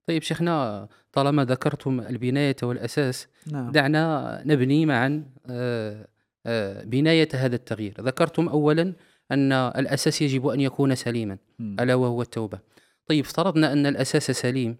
طيب 0.07 0.21
شيخنا 0.21 0.87
طالما 1.15 1.45
ذكرتم 1.45 1.99
البناية 1.99 2.55
والأساس 2.63 3.27
نعم. 3.47 3.71
دعنا 3.71 4.41
نبني 4.45 4.85
معا 4.85 5.25
آه، 5.49 6.07
آه، 6.45 6.83
بناية 6.83 7.29
هذا 7.33 7.55
التغيير. 7.55 8.01
ذكرتم 8.01 8.49
أولا 8.49 8.93
أن 9.31 9.51
الأساس 9.51 10.21
يجب 10.21 10.47
أن 10.47 10.59
يكون 10.61 10.95
سليما 10.95 11.37
ألا 11.59 11.95
وهو 11.95 12.21
التوبة. 12.21 12.59
طيب 13.07 13.25
افترضنا 13.25 13.73
أن 13.73 13.85
الأساس 13.85 14.31
سليم. 14.31 14.77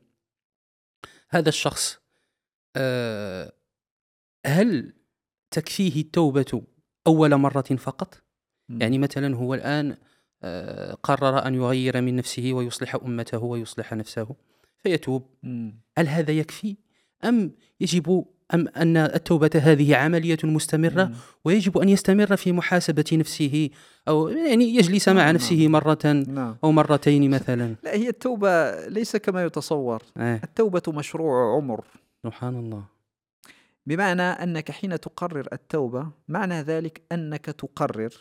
هذا 1.30 1.50
الشخص 1.50 2.00
آه، 2.76 3.52
هل 4.46 4.94
تكفيه 5.52 6.02
التوبة 6.02 6.62
أول 7.08 7.36
مرة 7.36 7.62
فقط؟ 7.62 8.22
يعني 8.70 8.98
مثلا 8.98 9.36
هو 9.36 9.54
الآن 9.54 9.98
قرر 11.04 11.48
أن 11.48 11.56
يغير 11.56 12.02
من 12.02 12.16
نفسه 12.16 12.54
ويصلح 12.54 12.96
أمته 12.96 13.44
ويصلح 13.44 13.94
نفسه. 13.94 14.36
فيتوب 14.86 15.24
هل 15.98 16.08
هذا 16.08 16.32
يكفي 16.32 16.76
أم 17.24 17.52
يجب 17.80 18.26
أم 18.54 18.68
أن 18.68 18.98
التوبة 18.98 19.50
هذه 19.56 19.96
عملية 19.96 20.38
مستمرة. 20.44 21.12
ويجب 21.46 21.78
أن 21.78 21.90
يستمر 21.90 22.36
في 22.36 22.52
محاسبة 22.52 23.06
نفسه 23.14 23.70
أو 24.08 24.28
يعني 24.30 24.76
يجلس 24.76 25.10
مع 25.10 25.14
نعم. 25.24 25.36
نفسه 25.36 25.68
مرة 25.68 26.24
نعم. 26.28 26.58
أو 26.64 26.72
مرتين 26.72 27.30
مثلا 27.30 27.76
لا 27.84 27.94
هي 27.94 28.10
التوبة 28.10 28.88
ليس 28.88 29.16
كما 29.16 29.44
يتصور 29.44 30.04
آه. 30.18 30.40
التوبة 30.44 30.82
مشروع 30.88 31.56
عمر 31.56 31.86
سبحان 32.24 32.56
الله 32.56 32.84
بمعنى 33.86 34.22
أنك 34.22 34.72
حين 34.72 35.00
تقرر 35.00 35.48
التوبة 35.54 36.08
معنى 36.28 36.62
ذلك 36.62 37.02
أنك 37.12 37.46
تقرر 37.46 38.14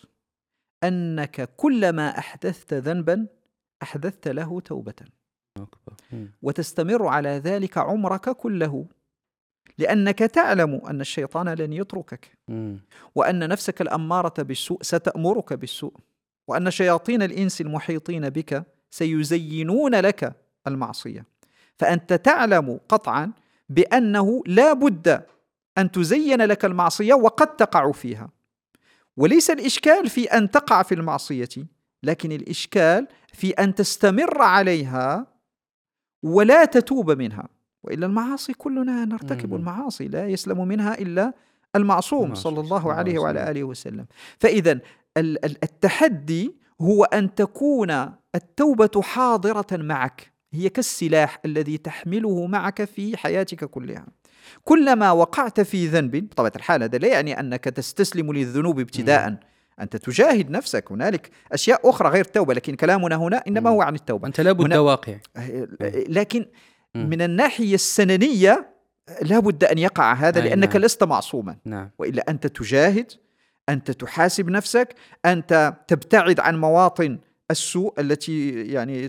أنك 0.84 1.50
كلما 1.56 2.18
أحدثت 2.18 2.74
ذنبا 2.74 3.26
أحدثت 3.82 4.28
له 4.28 4.60
توبة. 4.60 4.94
وتستمر 6.42 7.06
على 7.06 7.28
ذلك 7.28 7.78
عمرك 7.78 8.30
كله 8.30 8.86
لأنك 9.78 10.18
تعلم 10.18 10.80
أن 10.86 11.00
الشيطان 11.00 11.48
لن 11.48 11.72
يتركك. 11.72 12.38
وأن 13.14 13.48
نفسك 13.48 13.80
الأمارة 13.80 14.42
بالسوء 14.42 14.82
ستأمرك 14.82 15.52
بالسوء. 15.52 15.94
وأن 16.48 16.70
شياطين 16.70 17.22
الإنس 17.22 17.60
المحيطين 17.60 18.30
بك 18.30 18.64
سيزينون 18.90 19.94
لك 19.94 20.32
المعصية. 20.66 21.24
فأنت 21.78 22.12
تعلم 22.12 22.80
قطعا 22.88 23.32
بأنه 23.68 24.42
لا 24.46 24.72
بد 24.72 25.22
أن 25.78 25.90
تزين 25.90 26.42
لك 26.42 26.64
المعصية 26.64 27.14
وقد 27.14 27.56
تقع 27.56 27.92
فيها. 27.92 28.28
وليس 29.16 29.50
الإشكال 29.50 30.08
في 30.10 30.24
أن 30.24 30.50
تقع 30.50 30.82
في 30.82 30.94
المعصية 30.94 31.48
لكن 32.02 32.32
الإشكال 32.32 33.06
في 33.32 33.50
أن 33.50 33.74
تستمر 33.74 34.42
عليها 34.42 35.33
ولا 36.24 36.64
تتوب 36.64 37.10
منها. 37.10 37.48
وإلا 37.82 38.06
المعاصي 38.06 38.52
كلنا 38.52 39.04
نرتكب 39.04 39.54
المعاصي 39.54 40.08
لا 40.08 40.28
يسلم 40.28 40.68
منها 40.68 40.98
إلا 40.98 41.32
المعصوم 41.76 42.34
صلى 42.34 42.60
الله 42.60 42.92
عليه 42.92 43.18
وعلى 43.18 43.50
آله 43.50 43.64
وسلم. 43.64 44.06
فاذا 44.38 44.80
التحدي 45.16 46.56
هو 46.80 47.04
أن 47.04 47.34
تكون 47.34 47.90
التوبة 48.34 49.02
حاضرة 49.02 49.66
معك. 49.72 50.32
هي 50.52 50.68
كالسلاح 50.68 51.40
الذي 51.44 51.78
تحمله 51.78 52.46
معك 52.46 52.84
في 52.84 53.16
حياتك 53.16 53.64
كلها. 53.64 54.06
كلما 54.64 55.10
وقعت 55.10 55.60
في 55.60 55.86
ذنب 55.86 56.16
بطبيعة 56.16 56.52
الحال 56.56 56.82
هذا 56.82 56.98
لا 56.98 57.08
يعني 57.08 57.40
أنك 57.40 57.64
تستسلم 57.64 58.32
للذنوب 58.32 58.80
ابتداء. 58.80 59.38
أنت 59.80 59.96
تجاهد 59.96 60.50
نفسك. 60.50 60.92
هنالك 60.92 61.30
أشياء 61.52 61.90
أخرى 61.90 62.08
غير 62.08 62.24
التوبة 62.24 62.54
لكن 62.54 62.74
كلامنا 62.74 63.16
هنا 63.16 63.42
إنما 63.48 63.70
هو 63.70 63.82
عن 63.82 63.94
التوبة. 63.94 64.28
أنت 64.28 64.40
لابد 64.40 64.74
واقع. 64.74 65.16
لكن 66.08 66.46
من 66.94 67.22
الناحية 67.22 67.74
السننية 67.74 68.74
لابد 69.22 69.64
أن 69.64 69.78
يقع 69.78 70.12
هذا 70.12 70.40
لأنك 70.40 70.76
نعم. 70.76 70.84
لست 70.84 71.04
معصوما. 71.04 71.56
نعم. 71.64 71.90
وإلا 71.98 72.24
أنت 72.28 72.46
تجاهد 72.46 73.12
أنت 73.68 73.90
تحاسب 73.90 74.48
نفسك 74.48 74.94
أنت 75.24 75.74
تبتعد 75.88 76.40
عن 76.40 76.60
مواطن 76.60 77.18
السوء 77.50 78.00
التي 78.00 78.50
يعني 78.50 79.08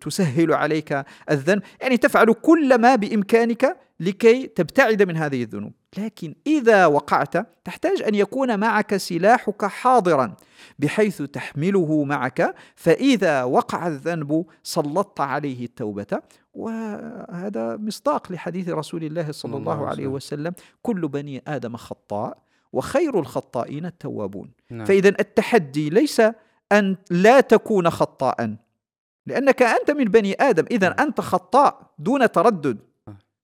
تسهل 0.00 0.52
عليك 0.52 1.04
الذنب. 1.30 1.62
يعني 1.80 1.96
تفعل 1.96 2.32
كل 2.32 2.78
ما 2.78 2.94
بإمكانك 2.94 3.76
لكي 4.00 4.46
تبتعد 4.46 5.02
من 5.02 5.16
هذه 5.16 5.42
الذنوب. 5.42 5.72
لكن 5.98 6.34
إذا 6.46 6.86
وقعت 6.86 7.36
تحتاج 7.64 8.02
أن 8.02 8.14
يكون 8.14 8.60
معك 8.60 8.96
سلاحك 8.96 9.64
حاضرا 9.64 10.36
بحيث 10.78 11.22
تحمله 11.22 12.04
معك 12.04 12.54
فإذا 12.76 13.42
وقع 13.42 13.86
الذنب 13.86 14.46
سلطت 14.62 15.20
عليه 15.20 15.64
التوبة. 15.64 16.22
وهذا 16.54 17.76
مصداق 17.76 18.32
لحديث 18.32 18.68
رسول 18.68 19.04
الله 19.04 19.32
صلى 19.32 19.56
الله 19.56 19.86
عليه 19.86 20.06
وسلم. 20.06 20.52
كل 20.82 21.08
بني 21.08 21.42
آدم 21.46 21.76
خطاء 21.76 22.38
وخير 22.72 23.18
الخطائين 23.18 23.86
التوابون. 23.86 24.50
نعم. 24.70 24.84
فإذا 24.84 25.08
التحدي 25.08 25.90
ليس 25.90 26.22
أن 26.72 26.96
لا 27.10 27.40
تكون 27.40 27.90
خطاء 27.90 28.56
لأنك 29.26 29.62
أنت 29.62 29.90
من 29.90 30.04
بني 30.04 30.34
آدم. 30.40 30.64
إذا 30.70 30.88
نعم. 30.88 30.98
أنت 31.00 31.20
خطاء 31.20 31.90
دون 31.98 32.32
تردد. 32.32 32.78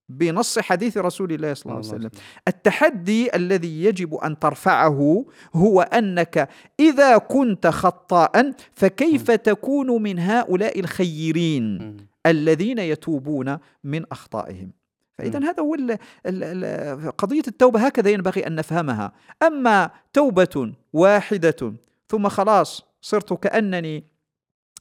بنص 0.09 0.59
حديث 0.59 0.99
رسول 0.99 1.33
الله 1.33 1.55
صلى 1.55 1.73
الله 1.73 1.87
عليه 1.87 1.94
وسلم. 1.94 2.11
التحدي 2.49 3.37
الذي 3.37 3.85
يجب 3.85 4.14
أن 4.14 4.38
ترفعه 4.38 5.25
هو 5.55 5.81
أنك 5.81 6.49
إذا 6.81 7.18
كنت 7.18 7.66
خطاء 7.66 8.53
فكيف 8.75 9.31
تكون 9.31 10.03
من 10.03 10.18
هؤلاء 10.18 10.81
الخيرين 10.81 11.97
الذين 12.27 12.79
يتوبون 12.79 13.59
من 13.85 14.05
أخطائهم؟ 14.12 14.71
فاذا 15.18 15.38
هذا 15.38 15.62
هو 15.62 15.75
ال 15.75 15.99
ال 16.27 17.16
قضية 17.16 17.42
التوبة 17.49 17.87
هكذا 17.87 18.11
ينبغي 18.11 18.47
أن 18.47 18.55
نفهمها. 18.55 19.12
أما 19.42 19.90
توبة 20.12 20.73
واحدة 20.92 21.75
ثم 22.09 22.29
خلاص 22.29 22.85
صرت 23.01 23.33
كأنني 23.33 24.05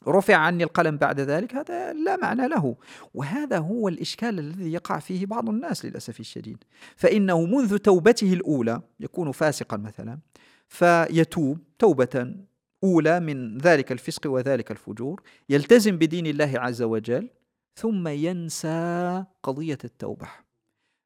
رفع 0.07 0.35
عني 0.35 0.63
القلم 0.63 0.97
بعد 0.97 1.19
ذلك 1.19 1.55
هذا 1.55 1.93
لا 1.93 2.15
معنى 2.15 2.47
له. 2.47 2.75
وهذا 3.13 3.57
هو 3.57 3.87
الإشكال 3.87 4.39
الذي 4.39 4.73
يقع 4.73 4.99
فيه 4.99 5.25
بعض 5.25 5.49
الناس 5.49 5.85
للأسف 5.85 6.19
الشديد. 6.19 6.63
فإنه 6.95 7.45
منذ 7.45 7.77
توبته 7.77 8.33
الأولى 8.33 8.81
يكون 8.99 9.31
فاسقا 9.31 9.77
مثلا 9.77 10.19
فيتوب 10.67 11.59
توبة 11.79 12.35
أولى 12.83 13.19
من 13.19 13.57
ذلك 13.57 13.91
الفسق 13.91 14.27
وذلك 14.27 14.71
الفجور 14.71 15.21
يلتزم 15.49 15.97
بدين 15.97 16.27
الله 16.27 16.53
عز 16.55 16.81
وجل 16.81 17.29
ثم 17.75 18.07
ينسى 18.07 19.23
قضية 19.43 19.77
التوبة. 19.83 20.27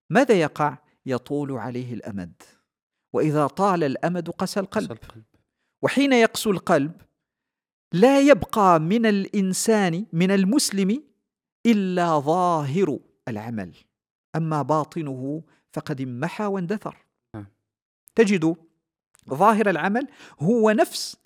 ماذا 0.10 0.34
يقع؟ 0.36 0.78
يطول 1.06 1.52
عليه 1.52 1.94
الأمد. 1.94 2.34
وإذا 3.14 3.48
طال 3.48 3.84
الأمد 3.84 4.30
قسى 4.30 4.60
القلب. 4.60 4.98
وحين 5.82 6.14
يقسو 6.14 6.52
القلب 6.52 6.92
لا 7.94 8.22
يبقى 8.22 8.80
من 8.80 9.06
الإنسان 9.06 10.06
من 10.14 10.32
المسلم 10.32 11.04
إلا 11.66 12.20
ظاهر 12.20 13.00
العمل. 13.28 13.74
أما 14.36 14.62
باطنه 14.62 15.42
فقد 15.74 16.02
انمحى 16.02 16.46
واندثر. 16.46 16.98
نعم. 17.36 17.46
تجد 18.16 18.56
ظاهر 19.30 19.70
العمل 19.70 20.08
هو 20.40 20.72
نفس 20.72 21.18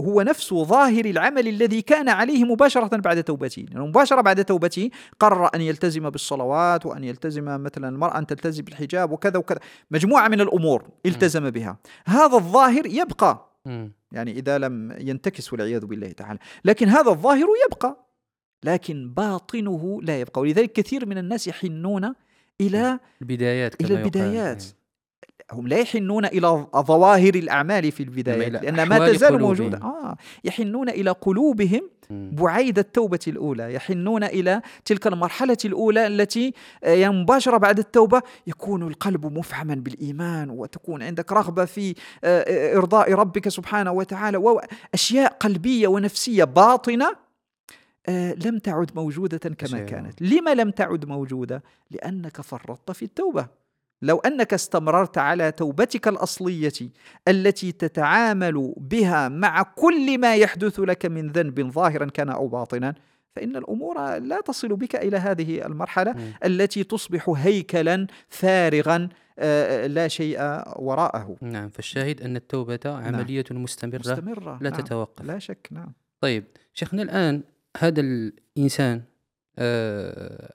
هو 0.00 0.22
نفس 0.22 0.54
ظاهر 0.54 1.04
العمل 1.04 1.48
الذي 1.48 1.82
كان 1.82 2.08
عليه 2.08 2.44
مباشرة 2.44 2.96
بعد 2.96 3.24
توبته. 3.24 3.66
يعني 3.70 3.86
مباشرة 3.86 4.20
بعد 4.20 4.44
توبته 4.44 4.90
قرر 5.18 5.50
أن 5.54 5.60
يلتزم 5.60 6.10
بالصلوات 6.10 6.86
وأن 6.86 7.04
يلتزم 7.04 7.62
مثلا 7.62 7.88
المرأة 7.88 8.18
أن 8.18 8.26
تلتزم 8.26 8.64
بالحجاب 8.64 9.10
وكذا 9.12 9.38
وكذا. 9.38 9.58
مجموعة 9.90 10.28
من 10.28 10.40
الأمور 10.40 10.88
التزم 11.06 11.50
بها. 11.50 11.78
هذا 12.06 12.36
الظاهر 12.36 12.86
يبقى 12.86 13.58
يعني 14.12 14.32
إذا 14.32 14.58
لم 14.58 14.96
ينتكس 15.00 15.52
والعياذ 15.52 15.86
بالله 15.86 16.12
تعالى. 16.12 16.38
لكن 16.64 16.88
هذا 16.88 17.10
الظاهر 17.10 17.46
يبقى 17.66 18.06
لكن 18.64 19.14
باطنه 19.14 20.02
لا 20.02 20.20
يبقى. 20.20 20.40
ولذلك 20.40 20.72
كثير 20.72 21.06
من 21.06 21.18
الناس 21.18 21.46
يحنون 21.46 22.14
إلى 22.60 23.00
البدايات 23.22 23.80
إلى 23.80 23.94
البدايات. 23.94 24.64
هم 25.52 25.68
لا 25.68 25.78
يحنون 25.78 26.24
إلى 26.24 26.66
ظواهر 26.76 27.34
الأعمال 27.34 27.92
في 27.92 28.02
البداية 28.02 28.48
لأنها 28.48 28.84
ما 28.84 29.12
تزال 29.12 29.40
موجودة. 29.40 29.78
آه 29.78 30.16
يحنون 30.44 30.88
إلى 30.88 31.10
قلوبهم 31.10 31.90
بعيد 32.10 32.78
التوبة 32.78 33.18
الأولى 33.28 33.74
يحنون 33.74 34.24
إلى 34.24 34.62
تلك 34.84 35.06
المرحلة 35.06 35.56
الأولى 35.64 36.06
التي 36.06 36.52
يعني 36.82 37.14
مباشرة 37.14 37.56
بعد 37.56 37.78
التوبة 37.78 38.22
يكون 38.46 38.82
القلب 38.82 39.38
مفعما 39.38 39.74
بالإيمان 39.74 40.50
وتكون 40.50 41.02
عندك 41.02 41.32
رغبة 41.32 41.64
في 41.64 41.94
آه، 42.24 42.76
إرضاء 42.76 43.12
ربك 43.12 43.48
سبحانه 43.48 43.92
وتعالى 43.92 44.36
وأشياء 44.38 45.32
قلبية 45.40 45.88
ونفسية 45.88 46.44
باطنة 46.44 47.16
لم 48.44 48.58
تعد 48.58 48.90
موجودة 48.94 49.38
كما 49.38 49.78
كانت. 49.84 50.22
لما 50.22 50.54
لم 50.54 50.70
تعد 50.70 51.04
موجودة؟ 51.04 51.62
لأنك 51.90 52.40
فرطت 52.40 52.90
في 52.90 53.04
التوبة. 53.04 53.46
لو 54.02 54.18
أنك 54.18 54.54
استمررت 54.54 55.18
على 55.18 55.52
توبتك 55.52 56.08
الأصلية 56.08 56.72
التي 57.28 57.72
تتعامل 57.72 58.74
بها 58.76 59.28
مع 59.28 59.62
كل 59.62 60.18
ما 60.18 60.36
يحدث 60.36 60.80
لك 60.80 61.06
من 61.06 61.28
ذنب 61.28 61.70
ظاهرا 61.70 62.06
كان 62.06 62.28
أو 62.28 62.48
باطنا 62.48 62.94
فإن 63.36 63.56
الأمور 63.56 64.18
لا 64.18 64.40
تصل 64.40 64.68
بك 64.68 64.96
إلى 64.96 65.16
هذه 65.16 65.66
المرحلة 65.66 66.12
م. 66.12 66.32
التي 66.44 66.84
تصبح 66.84 67.28
هيكلا 67.36 68.06
فارغا 68.28 69.08
آه، 69.38 69.86
لا 69.86 70.08
شيء 70.08 70.38
وراءه 70.76 71.36
نعم 71.40 71.68
فالشاهد 71.68 72.22
أن 72.22 72.36
التوبة 72.36 72.78
نعم. 72.84 73.04
عملية 73.04 73.44
نعم. 73.50 73.62
مستمرة, 73.62 73.98
مستمرة 73.98 74.58
لا 74.60 74.70
نعم. 74.70 74.80
تتوقف 74.80 75.24
لا 75.24 75.38
شك 75.38 75.68
نعم 75.70 75.92
طيب 76.20 76.44
شيخنا 76.74 77.02
الآن 77.02 77.42
هذا 77.78 78.00
الإنسان 78.00 79.02
آه 79.58 80.52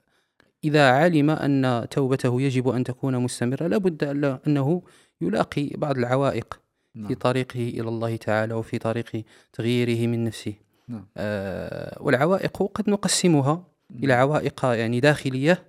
إذا 0.64 0.90
علم 0.90 1.30
أن 1.30 1.86
توبته 1.90 2.40
يجب 2.40 2.68
أن 2.68 2.84
تكون 2.84 3.18
مستمرة 3.18 3.66
لابد 3.66 4.04
أنه 4.46 4.82
يلاقي 5.20 5.68
بعض 5.76 5.98
العوائق 5.98 6.60
نعم. 6.94 7.08
في 7.08 7.14
طريقه 7.14 7.68
إلى 7.68 7.88
الله 7.88 8.16
تعالى 8.16 8.54
وفي 8.54 8.78
طريق 8.78 9.24
تغييره 9.52 10.06
من 10.06 10.24
نفسه 10.24 10.54
نعم. 10.88 11.06
آه 11.16 12.02
والعوائق 12.02 12.62
قد 12.62 12.90
نقسمها 12.90 13.64
نعم. 13.90 14.04
إلى 14.04 14.12
عوائق 14.12 14.64
يعني 14.64 15.00
داخلية 15.00 15.64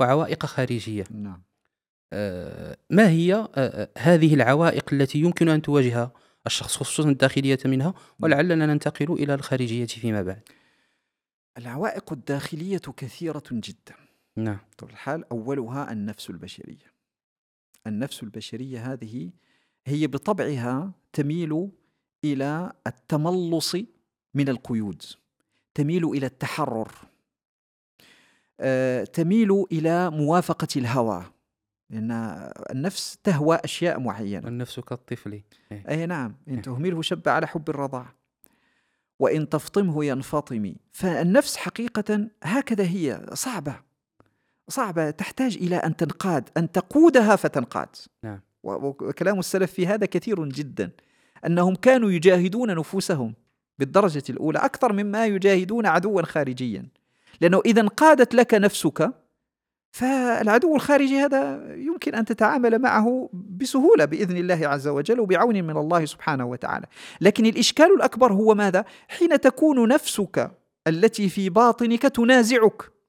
وعوائق 0.00 0.46
خارجية 0.46 1.04
نعم. 1.10 1.42
آه 2.12 2.76
ما 2.90 3.08
هي 3.08 3.48
آه, 3.54 3.88
هذه 3.98 4.34
العوائق 4.34 4.84
التي 4.92 5.18
يمكن 5.18 5.48
أن 5.48 5.62
تواجهها 5.62 6.12
الشخص 6.46 6.76
خصوصا 6.76 7.08
الداخلية 7.08 7.58
منها 7.64 7.86
نعم. 7.86 7.94
ولعلنا 8.20 8.66
ننتقل 8.66 9.12
إلى 9.12 9.34
الخارجية 9.34 9.86
فيما 9.86 10.22
بعد 10.22 10.42
العوائق 11.58 12.12
الداخلية 12.12 12.82
كثيرة 12.96 13.42
جدا 13.52 14.09
نعم. 14.44 14.58
طبعا 14.78 14.92
الحال 14.92 15.24
أولها 15.32 15.92
النفس 15.92 16.30
البشرية. 16.30 16.92
النفس 17.86 18.22
البشرية 18.22 18.92
هذه 18.92 19.30
هي 19.86 20.06
بطبعها 20.06 20.92
تميل 21.12 21.70
إلى 22.24 22.72
التملص 22.86 23.76
من 24.34 24.48
القيود 24.48 25.02
تميل 25.74 26.04
إلى 26.04 26.26
التحرر 26.26 26.92
آه، 28.60 29.04
تميل 29.04 29.64
إلى 29.72 30.10
موافقة 30.10 30.68
الهوى. 30.76 31.24
لأن 31.90 32.10
النفس 32.70 33.18
تهوى 33.24 33.58
أشياء 33.64 34.00
معينة. 34.00 34.48
النفس 34.48 34.80
كالطفل. 34.80 35.42
إيه. 35.72 35.84
أي 35.88 36.06
نعم. 36.06 36.36
إن 36.48 36.54
إيه. 36.54 36.62
تهمله 36.62 37.02
شب 37.02 37.28
على 37.28 37.46
حب 37.46 37.70
الرضاع. 37.70 38.14
وإن 39.18 39.48
تفطمه 39.48 40.04
ينفطم. 40.04 40.74
فالنفس 40.92 41.56
حقيقة 41.56 42.28
هكذا 42.42 42.84
هي 42.84 43.26
صعبة. 43.34 43.80
صعبة 44.70 45.10
تحتاج 45.10 45.56
إلى 45.56 45.76
أن 45.76 45.96
تنقاد 45.96 46.48
أن 46.56 46.72
تقودها 46.72 47.36
فتنقاد 47.36 47.88
نعم. 48.24 48.40
وكلام 48.62 49.38
السلف 49.38 49.72
في 49.72 49.86
هذا 49.86 50.06
كثير 50.06 50.44
جدا 50.44 50.90
أنهم 51.46 51.74
كانوا 51.74 52.10
يجاهدون 52.10 52.74
نفوسهم 52.74 53.34
بالدرجة 53.78 54.22
الأولى 54.30 54.58
أكثر 54.58 54.92
مما 54.92 55.26
يجاهدون 55.26 55.86
عدوا 55.86 56.22
خارجيا 56.22 56.86
لأنه 57.40 57.62
إذا 57.66 57.80
انقادت 57.80 58.34
لك 58.34 58.54
نفسك 58.54 59.12
فالعدو 59.92 60.76
الخارجي 60.76 61.18
هذا 61.18 61.74
يمكن 61.74 62.14
أن 62.14 62.24
تتعامل 62.24 62.78
معه 62.78 63.30
بسهولة 63.32 64.04
بإذن 64.04 64.36
الله 64.36 64.68
عز 64.68 64.88
وجل 64.88 65.20
وبعون 65.20 65.64
من 65.64 65.76
الله 65.76 66.04
سبحانه 66.04 66.44
وتعالى 66.44 66.86
لكن 67.20 67.46
الإشكال 67.46 67.94
الأكبر 67.94 68.32
هو 68.32 68.54
ماذا؟ 68.54 68.84
حين 69.08 69.40
تكون 69.40 69.88
نفسك 69.88 70.50
التي 70.86 71.28
في 71.28 71.48
باطنك 71.48 72.02
تنازعك 72.02 72.99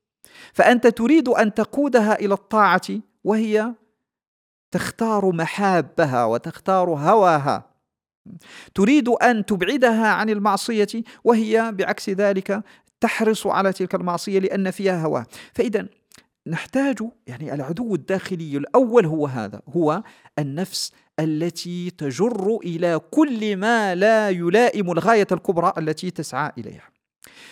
فأنت 0.53 0.87
تريد 0.87 1.29
أن 1.29 1.53
تقودها 1.53 2.19
إلى 2.19 2.33
الطاعة 2.33 2.81
وهي 3.23 3.73
تختار 4.71 5.31
محابها 5.31 6.25
وتختار 6.25 6.89
هواها. 6.89 7.71
تريد 8.75 9.09
أن 9.09 9.45
تبعدها 9.45 10.07
عن 10.07 10.29
المعصية 10.29 11.03
وهي 11.23 11.71
بعكس 11.71 12.09
ذلك 12.09 12.63
تحرص 13.01 13.47
على 13.47 13.73
تلك 13.73 13.95
المعصية 13.95 14.39
لأن 14.39 14.71
فيها 14.71 15.05
هواه 15.05 15.25
فإذا 15.53 15.87
نحتاج 16.47 16.99
يعني 17.27 17.53
العدو 17.53 17.95
الداخلي 17.95 18.57
الأول 18.57 19.05
هو 19.05 19.27
هذا 19.27 19.61
هو 19.69 20.03
النفس 20.39 20.91
التي 21.19 21.89
تجر 21.89 22.57
إلى 22.63 22.99
كل 23.11 23.57
ما 23.57 23.95
لا 23.95 24.29
يلائم 24.29 24.91
الغاية 24.91 25.27
الكبرى 25.31 25.73
التي 25.77 26.11
تسعى 26.11 26.51
إليها. 26.57 26.90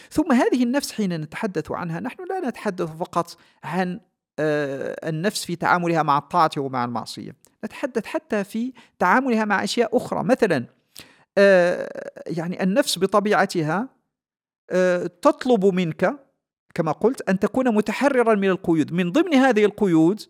ثم 0.09 0.31
هذه 0.31 0.63
النفس 0.63 0.91
حين 0.91 1.21
نتحدث 1.21 1.71
عنها 1.71 1.99
نحن 1.99 2.23
لا 2.29 2.49
نتحدث 2.49 2.89
فقط 2.89 3.37
عن 3.63 3.99
آه، 4.39 5.09
النفس 5.09 5.45
في 5.45 5.55
تعاملها 5.55 6.03
مع 6.03 6.17
الطاعة 6.17 6.51
ومع 6.57 6.85
المعصية. 6.85 7.35
نتحدث 7.65 8.05
حتى 8.05 8.43
في 8.43 8.73
تعاملها 8.99 9.45
مع 9.45 9.63
أشياء 9.63 9.97
أخرى. 9.97 10.23
مثلا 10.23 10.65
آه، 11.37 12.11
يعني 12.27 12.63
النفس 12.63 12.99
بطبيعتها 12.99 13.89
آه، 14.69 15.07
تطلب 15.07 15.65
منك 15.65 16.19
كما 16.73 16.91
قلت 16.91 17.29
أن 17.29 17.39
تكون 17.39 17.75
متحررا 17.75 18.35
من 18.35 18.49
القيود. 18.49 18.93
من 18.93 19.11
ضمن 19.11 19.33
هذه 19.33 19.65
القيود 19.65 20.21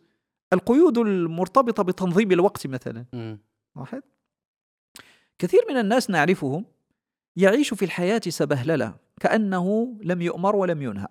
القيود 0.53 0.97
المرتبطة 0.97 1.83
بتنظيم 1.83 2.31
الوقت 2.31 2.67
مثلا. 2.67 3.05
واحد. 3.75 4.01
كثير 5.39 5.59
من 5.69 5.77
الناس 5.77 6.09
نعرفهم 6.09 6.65
يعيش 7.35 7.73
في 7.73 7.85
الحياة 7.85 8.21
سبهللة 8.29 8.95
كأنه 9.19 9.97
لم 10.03 10.21
يؤمر 10.21 10.55
ولم 10.55 10.81
ينهى. 10.81 11.07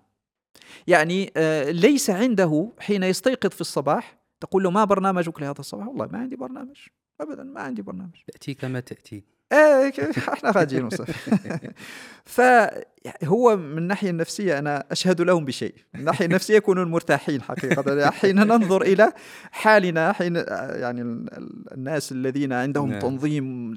يعني 0.86 1.32
آه، 1.36 1.70
ليس 1.70 2.10
عنده 2.10 2.72
حين 2.78 3.02
يستيقظ 3.02 3.50
في 3.50 3.60
الصباح 3.60 4.18
تقول 4.40 4.62
له 4.62 4.70
ما 4.70 4.84
برنامجك 4.84 5.40
لهذا 5.40 5.58
الصباح؟ 5.58 5.88
والله 5.88 6.08
ما 6.12 6.18
عندي 6.18 6.36
برنامج 6.36 6.76
ابدا 7.20 7.42
ما 7.42 7.60
عندي 7.60 7.82
برنامج. 7.82 8.14
تأتي 8.32 8.54
كما 8.54 8.80
تأتي. 8.80 9.24
إيه 9.52 9.92
إحنا 10.32 10.50
راجعين 10.50 10.88
فهو 12.24 13.56
من 13.56 13.78
الناحية 13.78 14.10
النفسية 14.10 14.58
أنا 14.58 14.84
أشهد 14.90 15.20
لهم 15.20 15.44
بشيء. 15.44 15.74
من 15.94 16.00
الناحية 16.00 16.26
النفسية 16.26 16.56
يكونون 16.56 16.90
مرتاحين 16.90 17.42
حقيقة. 17.42 18.10
حين 18.10 18.36
ننظر 18.36 18.82
إلى 18.82 19.12
حالنا 19.50 20.12
حين 20.12 20.36
يعني 20.36 21.26
الناس 21.72 22.12
الذين 22.12 22.52
عندهم 22.52 22.90
نعم. 22.90 23.00
تنظيم 23.00 23.74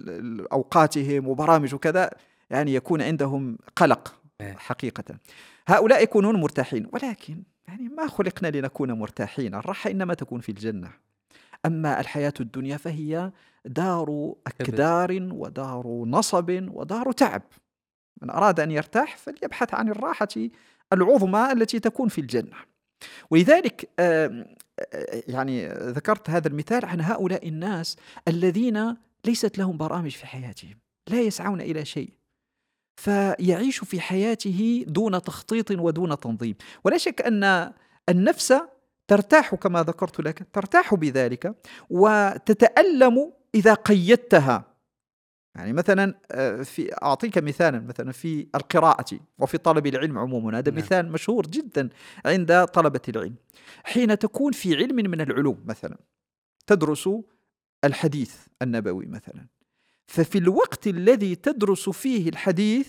أوقاتهم 0.52 1.28
وبرامج 1.28 1.76
وكذا 1.76 2.10
يعني 2.52 2.74
يكون 2.74 3.02
عندهم 3.02 3.58
قلق 3.76 4.22
إيه. 4.42 4.54
حقيقة. 4.54 5.18
هؤلاء 5.68 6.04
يكونون 6.04 6.36
مرتاحين 6.36 6.88
ولكن 6.94 7.44
يعني 7.68 7.90
ما 7.90 8.08
خلقنا 8.08 8.48
لنكون 8.48 8.92
مرتاحين 8.92 9.56
الراحة 9.56 9.92
إنما 9.92 10.14
تكون 10.14 10.42
في 10.42 10.50
الجنة. 10.50 10.92
أما 11.66 12.00
الحياة 12.00 12.34
الدنيا 12.40 12.78
فهي 12.78 13.32
دار 13.66 14.36
أكدار 14.48 15.30
ودار 15.32 16.04
نصب 16.08 16.70
ودار 16.72 17.12
تعب. 17.12 17.42
من 18.22 18.30
أراد 18.30 18.60
أن 18.60 18.72
يرتاح 18.72 19.18
فليبحث 19.18 19.74
عن 19.74 19.90
الراحة 19.90 20.28
العظمى 20.94 21.52
التي 21.52 21.80
تكون 21.80 22.10
في 22.10 22.22
الجنة. 22.22 22.56
ولذلك 23.30 23.90
يعني 25.28 25.68
ذكرت 25.68 26.30
هذا 26.30 26.48
المثال 26.48 26.86
عن 26.86 27.02
هؤلاء 27.02 27.48
الناس 27.48 27.98
الذين 28.28 28.98
ليست 29.26 29.58
لهم 29.58 29.78
برامج 29.78 30.12
في 30.12 30.28
حياتهم 30.28 30.78
لا 31.10 31.22
يسعون 31.22 31.62
إلى 31.62 31.86
شيء. 31.86 32.21
فيعيش 33.02 33.80
في 33.80 34.02
حياته 34.02 34.86
دون 34.88 35.22
تخطيط 35.22 35.72
ودون 35.72 36.20
تنظيم. 36.20 36.56
ولا 36.84 36.98
شك 36.98 37.22
أن 37.22 37.74
النفس 38.10 38.54
ترتاح 39.08 39.56
كما 39.56 39.84
ذكرت 39.84 40.20
لك 40.20 40.48
ترتاح 40.54 40.96
بذلك 40.96 41.56
وتتألم 41.90 43.34
إذا 43.56 43.74
قيدتها. 43.74 44.66
يعني 45.56 45.74
مثلا 45.74 46.16
آه، 46.32 46.62
في 46.62 46.94
أعطيك 47.04 47.38
مثالا 47.38 47.80
مثلا 47.80 48.12
في 48.12 48.48
القراءة 48.56 49.20
وفي 49.40 49.58
طلب 49.58 49.88
العلم 49.88 50.18
عموما. 50.18 50.58
هذا 50.58 50.72
نعم. 50.72 50.80
مثال 50.80 51.12
مشهور 51.12 51.48
جدا 51.48 51.90
عند 52.26 52.66
طلبة 52.66 53.02
العلم. 53.10 53.36
حين 53.84 54.20
تكون 54.20 54.52
في 54.52 54.76
علم 54.76 54.96
من 54.96 55.22
العلوم 55.22 55.64
مثلا 55.66 55.98
تدرس 56.68 57.10
الحديث 57.84 58.36
النبوي 58.62 59.06
مثلا. 59.06 59.61
ففي 60.12 60.38
الوقت 60.38 60.88
الذي 60.88 61.36
تدرس 61.36 61.90
فيه 61.90 62.30
الحديث 62.30 62.88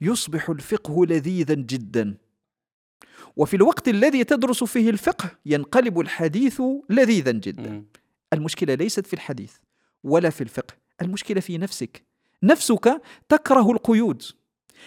يصبح 0.00 0.50
الفقه 0.50 1.06
لذيذا 1.06 1.54
جدا. 1.54 2.14
وفي 3.36 3.56
الوقت 3.56 3.88
الذي 3.88 4.24
تدرس 4.24 4.64
فيه 4.64 4.90
الفقه 4.90 5.30
ينقلب 5.46 6.00
الحديث 6.00 6.62
لذيذا 6.90 7.30
جدا. 7.30 7.84
المشكلة 8.32 8.74
ليست 8.74 9.06
في 9.06 9.14
الحديث 9.14 9.52
ولا 10.04 10.30
في 10.30 10.40
الفقه 10.40 10.74
المشكلة 11.02 11.40
في 11.40 11.58
نفسك. 11.58 12.02
نفسك 12.42 13.02
تكره 13.28 13.70
القيود. 13.70 14.22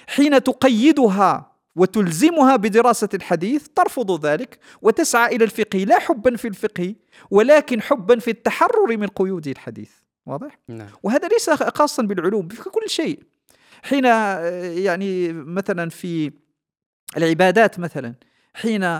حين 0.07 0.43
تقيدها 0.43 1.51
وتلزمها 1.75 2.55
بدراسة 2.55 3.09
الحديث 3.13 3.67
ترفض 3.75 4.25
ذلك 4.25 4.59
وتسعى 4.81 5.35
إلى 5.35 5.43
الفقه 5.45 5.79
لا 5.79 5.99
حبا 5.99 6.35
في 6.35 6.47
الفقه 6.47 6.95
ولكن 7.31 7.81
حبا 7.81 8.19
في 8.19 8.31
التحرر 8.31 8.97
من 8.97 9.07
قيود 9.07 9.47
الحديث. 9.47 10.04
واضح؟ 10.25 10.59
نعم. 10.67 10.87
وهذا 11.03 11.27
ليس 11.27 11.49
خاصا 11.49 12.03
بالعلوم 12.03 12.47
في 12.47 12.69
كل 12.69 12.89
شيء. 12.89 13.23
حين 13.83 14.05
يعني 14.83 15.33
مثلا 15.33 15.89
في 15.89 16.31
العبادات 17.17 17.79
مثلا 17.79 18.15
حين 18.53 18.99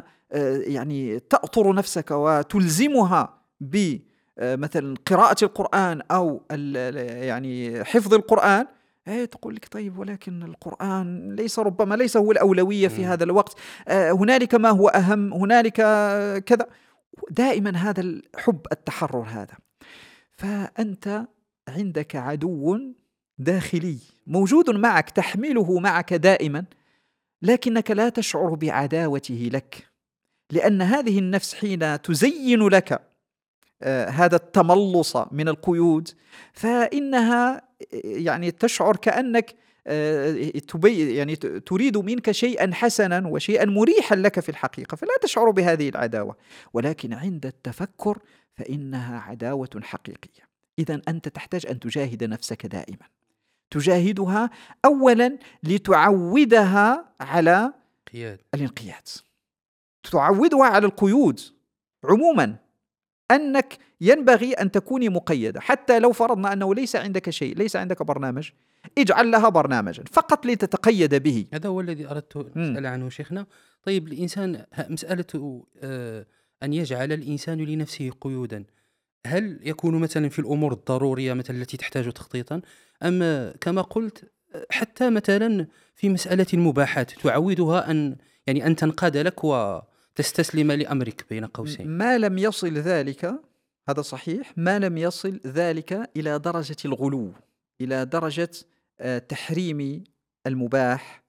يعني 0.68 1.20
تأطر 1.20 1.76
نفسك 1.76 2.12
وتلزمها 2.12 3.42
ب 3.60 3.98
مثلا 4.42 4.96
قراءة 5.06 5.44
القرآن 5.44 6.02
أو 6.12 6.42
يعني 6.52 7.84
حفظ 7.84 8.14
القرآن 8.14 8.68
إيه 9.08 9.26
تقول 9.26 9.56
لك 9.56 9.68
طيب 9.72 9.98
ولكن 9.98 10.44
القرآن 10.44 11.36
ليس 11.36 11.60
ربما 11.60 11.96
ليس 11.96 12.18
هو 12.18 12.32
الأولوية 12.32 12.88
في 12.88 13.06
هذا 13.06 13.24
الوقت. 13.24 13.60
آه 13.88 14.12
هنالك 14.12 14.56
ما 14.56 14.70
هو 14.70 14.88
أهم 14.88 15.34
هنالك 15.34 15.74
كذا. 16.44 16.68
دائما 17.32 17.78
هذا 17.78 18.02
الحب 18.02 18.60
التحرر 18.72 19.26
هذا. 19.30 19.58
فأنت 20.38 21.28
عندك 21.68 22.16
عدو 22.16 22.80
داخلي 23.38 23.98
موجود 24.28 24.70
معك 24.70 25.10
تحمله 25.10 25.80
معك 25.80 26.14
دائما 26.14 26.66
لكنك 27.42 27.92
لا 27.92 28.10
تشعر 28.10 28.56
بعداوته 28.56 29.50
لك 29.54 29.88
لأن 30.52 30.82
هذه 30.82 31.20
النفس 31.20 31.56
حين 31.56 32.02
تزين 32.02 32.68
لك 32.68 33.02
آه 33.82 34.06
هذا 34.10 34.36
التملص 34.36 35.18
من 35.32 35.48
القيود 35.48 36.10
فإنها 36.54 37.62
يعني 38.04 38.52
تشعر 38.52 38.96
كأنك 38.96 39.56
آه، 39.88 40.52
يعني 40.86 41.36
تريد 41.36 41.98
منك 41.98 42.32
شيئا 42.32 42.74
حسنا 42.74 43.28
وشيئا 43.28 43.66
مريحا 43.66 44.16
لك 44.16 44.40
في 44.40 44.50
الحقيقة 44.50 44.96
فلا 44.96 45.18
تشعر 45.22 45.50
بهذه 45.50 45.90
العداوة. 45.90 46.36
ولكن 46.74 47.14
عند 47.14 47.46
التفكر 47.46 48.20
فإنها 48.56 49.20
عداوة 49.20 49.70
حقيقية. 49.84 50.46
اذا 50.80 51.02
أنت 51.08 51.28
تحتاج 51.28 51.66
أن 51.66 51.80
تجاهد 51.80 52.24
نفسك 52.24 52.66
دائما. 52.66 53.08
تجاهدها 53.72 54.50
اولا 54.86 55.38
لتعودها 55.64 57.06
على 57.20 57.74
قياد. 58.14 58.40
الانقياد. 58.54 59.08
تعودها 60.12 60.66
على 60.66 60.86
القيود. 60.86 61.40
عموما 62.04 62.56
أنك 63.32 63.78
ينبغي 64.02 64.54
أن 64.54 64.72
تكوني 64.72 65.10
مقيدة. 65.10 65.60
حتى 65.60 66.00
لو 66.00 66.12
فرضنا 66.12 66.54
أنه 66.54 66.76
ليس 66.76 66.96
عندك 66.96 67.30
شيء 67.30 67.58
ليس 67.58 67.76
عندك 67.76 68.04
برنامج 68.04 68.50
اجعل 68.98 69.32
لها 69.32 69.50
برنامجا. 69.50 70.04
فقط 70.12 70.46
لتتقيد 70.46 71.16
به. 71.16 71.46
هذا 71.54 71.70
هو 71.70 71.82
الذي 71.82 72.08
أردت 72.08 72.38
أسأل 72.38 72.86
عنه 72.86 73.10
شيخنا. 73.10 73.46
طيب 73.84 74.08
الإنسان 74.08 74.66
مسألة 74.90 75.64
آه، 75.84 76.26
أن 76.64 76.74
يجعل 76.74 77.12
الإنسان 77.12 77.58
لنفسه 77.58 78.12
قيودا. 78.22 78.66
هل 79.28 79.60
يكون 79.64 80.00
مثلا 80.00 80.30
في 80.30 80.40
الأمور 80.40 80.74
الضرورية 80.74 81.34
مثلا 81.34 81.58
التي 81.58 81.78
تحتاج 81.78 82.12
تخطيطا؟ 82.12 82.62
أم 83.04 83.52
كما 83.62 83.82
قلت 83.82 84.32
حتى 84.70 85.10
مثلا 85.10 85.68
في 85.96 86.10
مسألة 86.10 86.46
المباحات 86.54 87.12
تعودها 87.12 87.92
أن 87.92 88.16
يعني 88.48 88.68
أن 88.68 88.76
تنقاد 88.76 89.18
لك 89.18 89.44
و 89.44 89.80
تستسلم 90.16 90.72
لأمرك 90.72 91.26
بين 91.30 91.46
قوسين. 91.46 91.88
ما 91.88 92.18
لم 92.18 92.38
يصل 92.38 92.74
ذلك 92.74 93.40
هذا 93.90 94.02
صحيح 94.02 94.54
ما 94.58 94.80
لم 94.80 94.98
يصل 94.98 95.40
ذلك 95.46 96.10
إلى 96.18 96.40
درجة 96.40 96.76
الغلو 96.86 97.32
إلى 97.82 98.06
درجة 98.06 98.50
آه، 99.00 99.18
تحريم 99.18 100.04
المباح 100.48 101.24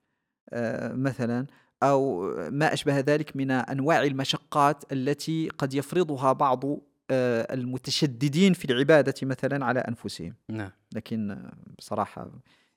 آه، 0.53 0.93
مثلا. 0.93 1.47
أو 1.83 2.23
ما 2.51 2.73
أشبه 2.73 3.01
ذلك 3.01 3.37
من 3.37 3.51
أنواع 3.51 4.03
المشقات 4.03 4.93
التي 4.93 5.49
قد 5.59 5.75
يفرضها 5.75 6.33
بعض 6.33 6.65
آه، 7.11 7.55
المتشددين 7.55 8.53
في 8.53 8.65
العبادة 8.65 9.15
مثلا 9.23 9.65
على 9.65 9.81
أنفسهم. 9.81 10.35
نعم. 10.49 10.71
لكن 10.95 11.39
بصراحة 11.79 12.31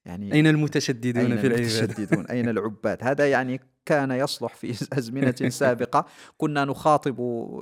يعني 0.05 0.33
أين 0.33 0.47
المتشددون 0.47 1.25
أين 1.25 1.37
في 1.37 1.47
العبادة؟ 1.47 1.79
المتشددون؟ 1.79 2.25
أين 2.25 2.49
العباد؟ 2.49 2.97
هذا 3.01 3.29
يعني 3.29 3.61
كان 3.89 4.11
يصلح 4.11 4.55
في 4.55 4.71
أزمنة 4.97 5.49
سابقة. 5.49 6.05
كنا 6.37 6.65
نخاطب 6.65 7.17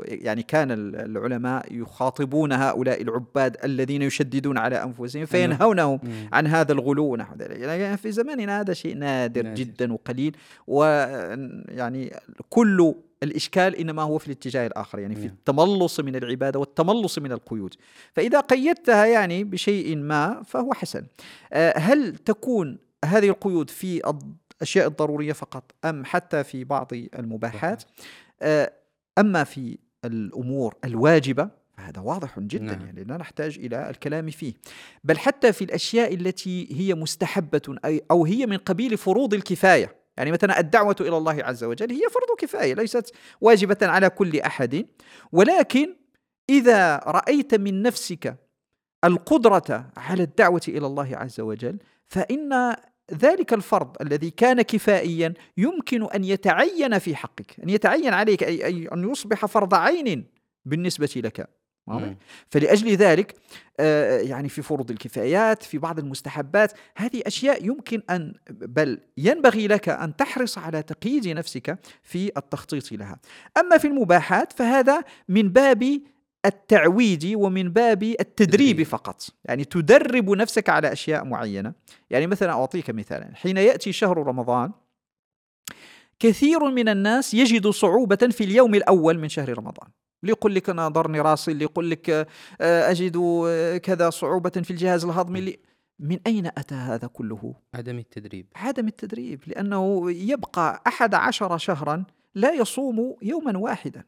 يعني 0.06 0.44
كان 0.44 0.72
العلماء 0.96 1.74
يخاطبون 1.74 2.52
هؤلاء 2.52 3.02
العباد 3.02 3.58
الذين 3.63 4.02
يشددون 4.02 4.58
على 4.58 4.84
أنفسهم 4.84 5.26
فينهونهم 5.26 6.00
عن 6.34 6.48
هذا 6.48 6.72
الغلو. 6.72 7.06
ونحو 7.06 7.36
ذلك. 7.36 7.60
يعني 7.60 7.98
في 7.98 8.12
زماننا 8.12 8.62
هذا 8.62 8.74
شيء 8.74 8.98
نادر, 8.98 9.44
نادر. 9.44 9.56
جدا 9.56 9.94
وقليل. 9.94 10.36
ويعني 10.68 12.13
كل 12.50 12.96
الإشكال 13.24 13.76
إنما 13.76 14.02
هو 14.02 14.18
في 14.18 14.28
الاتجاه 14.28 14.68
الآخر 14.68 15.00
يعني 15.00 15.16
في 15.16 15.22
نعم. 15.22 15.30
التملص 15.30 16.00
من 16.00 16.16
العبادة 16.16 16.60
والتملص 16.60 17.20
من 17.20 17.32
القيود. 17.32 17.76
فإذا 18.13 18.40
قيدتها 18.40 19.06
يعني 19.06 19.44
بشيء 19.44 19.96
ما 19.96 20.44
فهو 20.46 20.74
حسن. 20.74 21.04
آه، 21.54 21.78
هل 21.78 22.16
تكون 22.16 22.78
هذه 23.06 23.30
القيود 23.30 23.70
في 23.70 24.02
الأشياء 24.58 24.88
الضرورية 24.88 25.34
فقط 25.34 25.72
أم 25.86 26.06
حتى 26.06 26.43
في 26.43 26.63
بعض 26.63 26.91
المباحات 26.93 27.84
آه، 28.41 28.74
أما 29.17 29.43
في 29.43 29.78
الأمور 30.06 30.76
الواجبة 30.86 31.50
فهذا 31.78 32.02
واضح 32.02 32.39
جدا 32.39 32.63
نعم. 32.63 32.86
يعني 32.86 33.04
لا 33.04 33.17
نحتاج 33.17 33.58
إلى 33.60 33.89
الكلام 33.89 34.30
فيه. 34.30 34.54
بل 35.04 35.17
حتى 35.17 35.54
في 35.54 35.63
الأشياء 35.63 36.13
التي 36.13 36.67
هي 36.72 36.96
مستحبة 36.96 37.62
أو 38.12 38.26
هي 38.26 38.46
من 38.46 38.58
قبيل 38.58 38.98
فروض 38.98 39.34
الكفاية. 39.34 39.96
يعني 40.17 40.32
مثلا 40.32 40.60
الدعوة 40.60 40.96
إلى 41.02 41.17
الله 41.17 41.43
عز 41.43 41.63
وجل 41.63 41.91
هي 41.91 42.02
فرض 42.12 42.38
كفاية 42.39 42.74
ليست 42.74 43.15
واجبة 43.41 43.78
على 43.82 44.10
كل 44.10 44.39
أحد. 44.39 44.86
ولكن 45.32 45.96
إذا 46.50 46.98
رأيت 46.98 47.56
من 47.56 47.82
نفسك 47.82 48.36
القدرة 49.04 49.91
على 49.98 50.24
الدعوة 50.24 50.62
إلى 50.67 50.88
الله 50.88 51.17
عز 51.17 51.39
وجل 51.39 51.78
فإن 52.08 52.76
ذلك 53.13 53.54
الفرض 53.54 53.96
الذي 54.02 54.30
كان 54.30 54.62
كفائيا 54.62 55.34
يمكن 55.58 56.04
أن 56.04 56.24
يتعين 56.24 57.00
في 57.00 57.15
حقك، 57.15 57.60
أن 57.63 57.70
يتعين 57.70 58.13
عليك 58.13 58.43
أي 58.43 58.88
أن 58.88 59.12
يصبح 59.12 59.46
فرض 59.46 59.74
عين 59.74 60.26
بالنسبة 60.65 61.10
لك. 61.15 61.50
فلأجل 62.50 62.96
ذلك 62.96 63.34
آه، 63.80 64.20
يعني 64.20 64.50
في 64.50 64.62
فروض 64.62 64.91
الكفايات 64.91 65.63
في 65.63 65.78
بعض 65.78 66.00
المستحبات 66.00 66.74
هذه 66.98 67.22
أشياء 67.26 67.65
يمكن 67.65 68.02
أن 68.10 68.34
بل 68.50 69.00
ينبغي 69.17 69.67
لك 69.67 69.89
أن 69.89 70.15
تحرص 70.15 70.58
على 70.58 70.84
تقييد 70.84 71.28
نفسك 71.28 71.80
في 72.04 72.32
التخطيط 72.38 72.91
لها. 72.91 73.20
أما 73.58 73.78
في 73.78 73.88
المباحات 73.88 74.54
فهذا 74.54 75.04
من 75.30 75.50
باب 75.50 76.02
التعويد 76.45 77.34
ومن 77.36 77.69
باب 77.69 78.04
التدريب 78.04 78.84
فقط. 78.84 79.30
يعني 79.45 79.65
تدرب 79.65 80.30
نفسك 80.30 80.69
على 80.69 80.91
أشياء 80.91 81.26
معينة. 81.26 81.73
يعني 82.10 82.28
مثلا 82.28 82.52
أعطيك 82.52 82.89
مثالا. 82.89 83.32
حين 83.36 83.58
يأتي 83.58 83.91
شهر 83.91 84.17
رمضان 84.17 84.71
كثير 86.19 86.69
من 86.69 86.89
الناس 86.89 87.34
يجد 87.34 87.67
صعوبة 87.67 88.15
في 88.15 88.43
اليوم 88.43 88.76
الأول 88.76 89.19
من 89.19 89.30
شهر 89.30 89.58
رمضان. 89.58 89.89
اللي 90.23 90.32
يقول 90.32 90.56
لك 90.56 90.69
أنا 90.69 90.88
ضرني 90.88 91.21
راسي 91.21 91.52
اللي 91.52 91.63
يقول 91.63 91.89
لك 91.91 92.10
آه، 92.10 92.91
أجد 92.91 93.17
آه، 93.47 93.78
كذا 93.78 94.10
صعوبة 94.10 94.50
في 94.50 94.71
الجهاز 94.71 95.06
الهضمي. 95.06 95.39
اللي 95.39 95.60
من 96.00 96.19
أين 96.28 96.45
أتى 96.45 96.76
هذا 96.76 97.08
كله؟ 97.08 97.56
عدم 97.73 97.97
التدريب. 97.97 98.45
عدم 98.56 98.88
التدريب 98.88 99.43
لأنه 99.47 100.12
يبقى 100.12 100.82
أحد 100.88 101.13
عشر 101.13 101.58
شهرا 101.58 102.04
لا 102.36 102.54
يصوم 102.54 103.15
يوما 103.21 103.58
واحدا. 103.58 104.04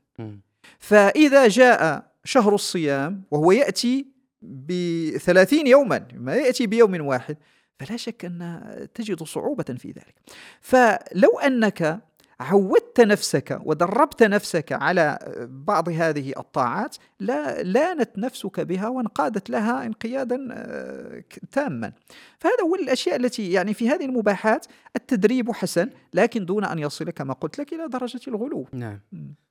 فإذا 0.80 1.48
جاء 1.48 2.09
شهر 2.24 2.56
الصيام 2.56 3.24
وهو 3.32 3.52
يأتي 3.52 4.08
بثلاثين 4.42 5.68
يوما 5.68 6.08
ما 6.14 6.36
يأتي 6.36 6.68
بيوم 6.68 7.06
واحد 7.06 7.38
فلا 7.80 7.98
شك 7.98 8.26
أن 8.26 8.88
تجد 8.94 9.24
صعوبة 9.24 9.64
في 9.64 9.88
ذلك. 9.88 10.16
فلو 10.62 11.40
أنك 11.46 12.02
عودت 12.40 13.02
نفسك 13.02 13.60
ودربت 13.66 14.24
نفسك 14.24 14.72
على 14.72 15.20
بعض 15.50 15.90
هذه 15.90 16.34
الطاعات 16.38 16.98
لا 17.20 17.64
لانت 17.64 18.18
نفسك 18.18 18.60
بها 18.60 18.88
وانقادت 18.88 19.50
لها 19.50 19.86
انقيادا 19.86 20.48
آه، 20.52 21.24
تاما. 21.52 21.94
فهذا 22.40 22.64
هو 22.64 22.76
الأشياء 22.76 23.16
التي 23.16 23.52
يعني 23.52 23.74
في 23.74 23.90
هذه 23.90 24.06
المباحات 24.06 24.66
التدريب 24.96 25.52
حسن 25.52 25.90
لكن 26.14 26.46
دون 26.46 26.64
أن 26.66 26.80
يصل 26.80 27.10
كما 27.10 27.34
قلت 27.34 27.60
لك 27.60 27.74
إلى 27.74 27.88
درجة 27.88 28.22
الغلو. 28.28 28.68
نعم. 28.74 29.00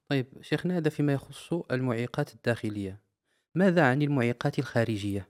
طيب 0.09 0.26
شيخنا 0.40 0.76
هذا 0.76 0.90
فيما 0.90 1.12
يخص 1.12 1.52
المعيقات 1.52 2.34
الداخلية. 2.34 3.00
ماذا 3.54 3.90
عن 3.90 4.02
المعيقات 4.02 4.59
الخارجية؟ 4.59 5.28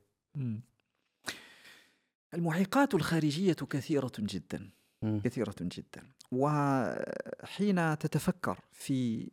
المعيقات 2.34 2.94
الخارجية 2.94 3.52
كثيرة 3.52 4.12
جدا 4.18 4.70
كثيرة 5.24 5.54
جدا. 5.60 6.02
وحين 6.32 7.98
تتفكر 7.98 8.58
في 8.72 9.28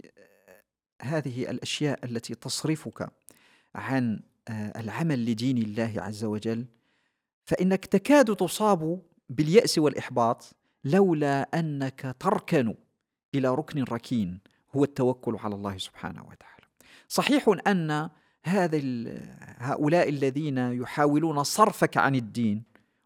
هذه 1.01 1.49
الأشياء 1.51 2.05
التي 2.05 2.35
تصرفك 2.35 3.09
عن 3.75 4.19
آه، 4.47 4.79
العمل 4.79 5.25
لدين 5.25 5.57
الله 5.57 5.93
عز 5.97 6.23
وجل 6.23 6.65
فإنك 7.45 7.85
تكاد 7.85 8.35
تصاب 8.35 9.01
باليأس 9.29 9.77
والإحباط 9.77 10.55
لولا 10.83 11.41
أنك 11.59 12.15
تركن 12.19 12.75
إلى 13.35 13.55
ركن 13.55 13.83
ركين. 13.83 14.39
هو 14.75 14.83
التوكل 14.83 15.35
على 15.43 15.55
الله 15.55 15.77
سبحانه 15.77 16.21
وتعالى. 16.21 16.65
صحيح 17.07 17.55
أن 17.67 18.09
هذا 18.45 18.81
هؤلاء 19.57 20.09
الذين 20.09 20.57
يحاولون 20.57 21.43
صرفك 21.43 21.97
عن 21.97 22.15
الدين 22.15 22.63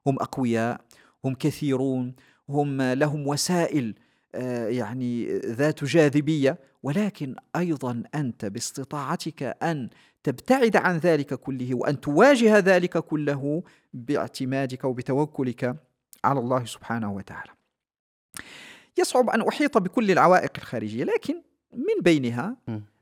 هم 0.07 0.15
أقوياء 0.15 0.82
هم 1.26 1.36
كثيرون 1.36 2.15
هم 2.49 2.82
لهم 2.82 3.28
وسائل 3.28 3.95
آه، 4.36 4.67
يعني 4.67 5.38
ذات 5.38 5.84
جاذبية 5.84 6.59
ولكن 6.84 7.36
أيضا 7.55 8.03
أنت 8.15 8.45
باستطاعتك 8.45 9.43
أن 9.43 9.89
تبتعد 10.24 10.76
عن 10.76 10.97
ذلك 10.97 11.34
كله 11.34 11.76
وأن 11.76 12.01
تواجه 12.01 12.59
ذلك 12.59 12.97
كله 12.97 13.63
باعتمادك 13.93 14.84
وبتوكلك 14.84 15.76
على 16.24 16.39
الله 16.39 16.65
سبحانه 16.65 17.11
وتعالى. 17.13 17.51
يصعب 18.97 19.30
أن 19.30 19.41
أحيط 19.41 19.78
بكل 19.78 20.11
العوائق 20.11 20.51
الخارجية 20.57 21.03
لكن 21.03 21.41
من 21.74 22.01
بينها 22.01 22.57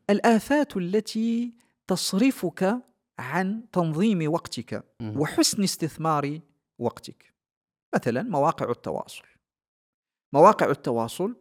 الآفات 0.10 0.78
التي 0.78 1.54
تصرفك 1.88 2.78
عن 3.20 3.62
تنظيم 3.72 4.34
وقتك 4.34 4.84
وحسن 5.02 5.64
استثمار 5.64 6.40
وقتك. 6.80 7.34
مثلا 7.96 8.24
مواقع 8.24 8.72
التواصل. 8.72 9.24
مواقع 10.34 10.70
التواصل 10.70 11.36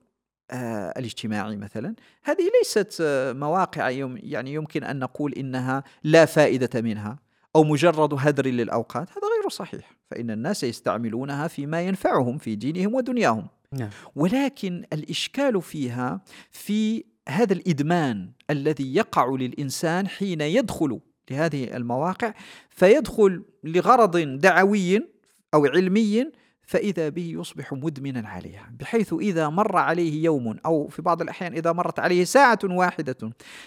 آه 0.51 0.95
الاجتماعي 0.99 1.57
مثلا 1.57 1.95
هذه 2.22 2.51
ليست 2.59 2.99
آه 3.01 3.33
مواقع 3.33 3.91
يوم 3.91 4.18
يعني 4.22 4.55
يمكن 4.55 4.85
أن 4.85 4.99
نقول 4.99 5.33
إنها 5.33 5.85
لا 6.05 6.24
فائدة 6.24 6.81
منها 6.81 7.18
أو 7.57 7.64
مجرد 7.64 8.14
هدر 8.18 8.47
للأوقات. 8.47 9.11
هذا 9.11 9.29
غير 9.41 9.49
صحيح. 9.51 9.97
فإن 10.11 10.31
الناس 10.31 10.64
يستعملونها 10.64 11.49
فيما 11.49 11.83
ينفعهم 11.83 12.39
في 12.39 12.55
دينهم 12.55 12.95
ودنياهم. 12.95 13.49
نعم. 13.72 13.91
ولكن 14.14 14.85
الإشكال 14.93 15.62
فيها 15.62 16.20
في 16.51 17.05
هذا 17.29 17.53
الإدمان 17.53 18.31
الذي 18.51 18.95
يقع 18.95 19.27
للإنسان 19.31 20.09
حين 20.09 20.41
يدخل 20.41 21.01
لهذه 21.31 21.77
المواقع 21.77 22.35
فيدخل 22.70 23.43
لغرض 23.64 24.16
دعوي 24.16 25.09
أو 25.55 25.66
علمي 25.66 26.31
فإذا 26.62 27.09
به 27.09 27.35
يصبح 27.41 27.72
مدمنا 27.72 28.29
عليها. 28.29 28.72
بحيث 28.81 29.12
إذا 29.12 29.49
مر 29.49 29.77
عليه 29.77 30.24
يوم 30.24 30.57
أو 30.66 30.89
في 30.89 31.03
بعض 31.03 31.22
الأحيان 31.22 31.53
إذا 31.53 31.72
مرت 31.72 31.99
عليه 31.99 32.24
ساعة 32.24 32.59
واحدة 32.64 33.16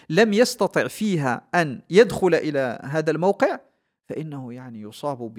لم 0.10 0.34
يستطع 0.34 0.88
فيها 0.88 1.42
أن 1.56 1.82
يدخل 1.90 2.36
إلى 2.36 2.80
هذا 2.84 3.12
الموقع 3.12 3.60
فإنه 4.06 4.54
يعني 4.54 4.82
يصاب 4.82 5.34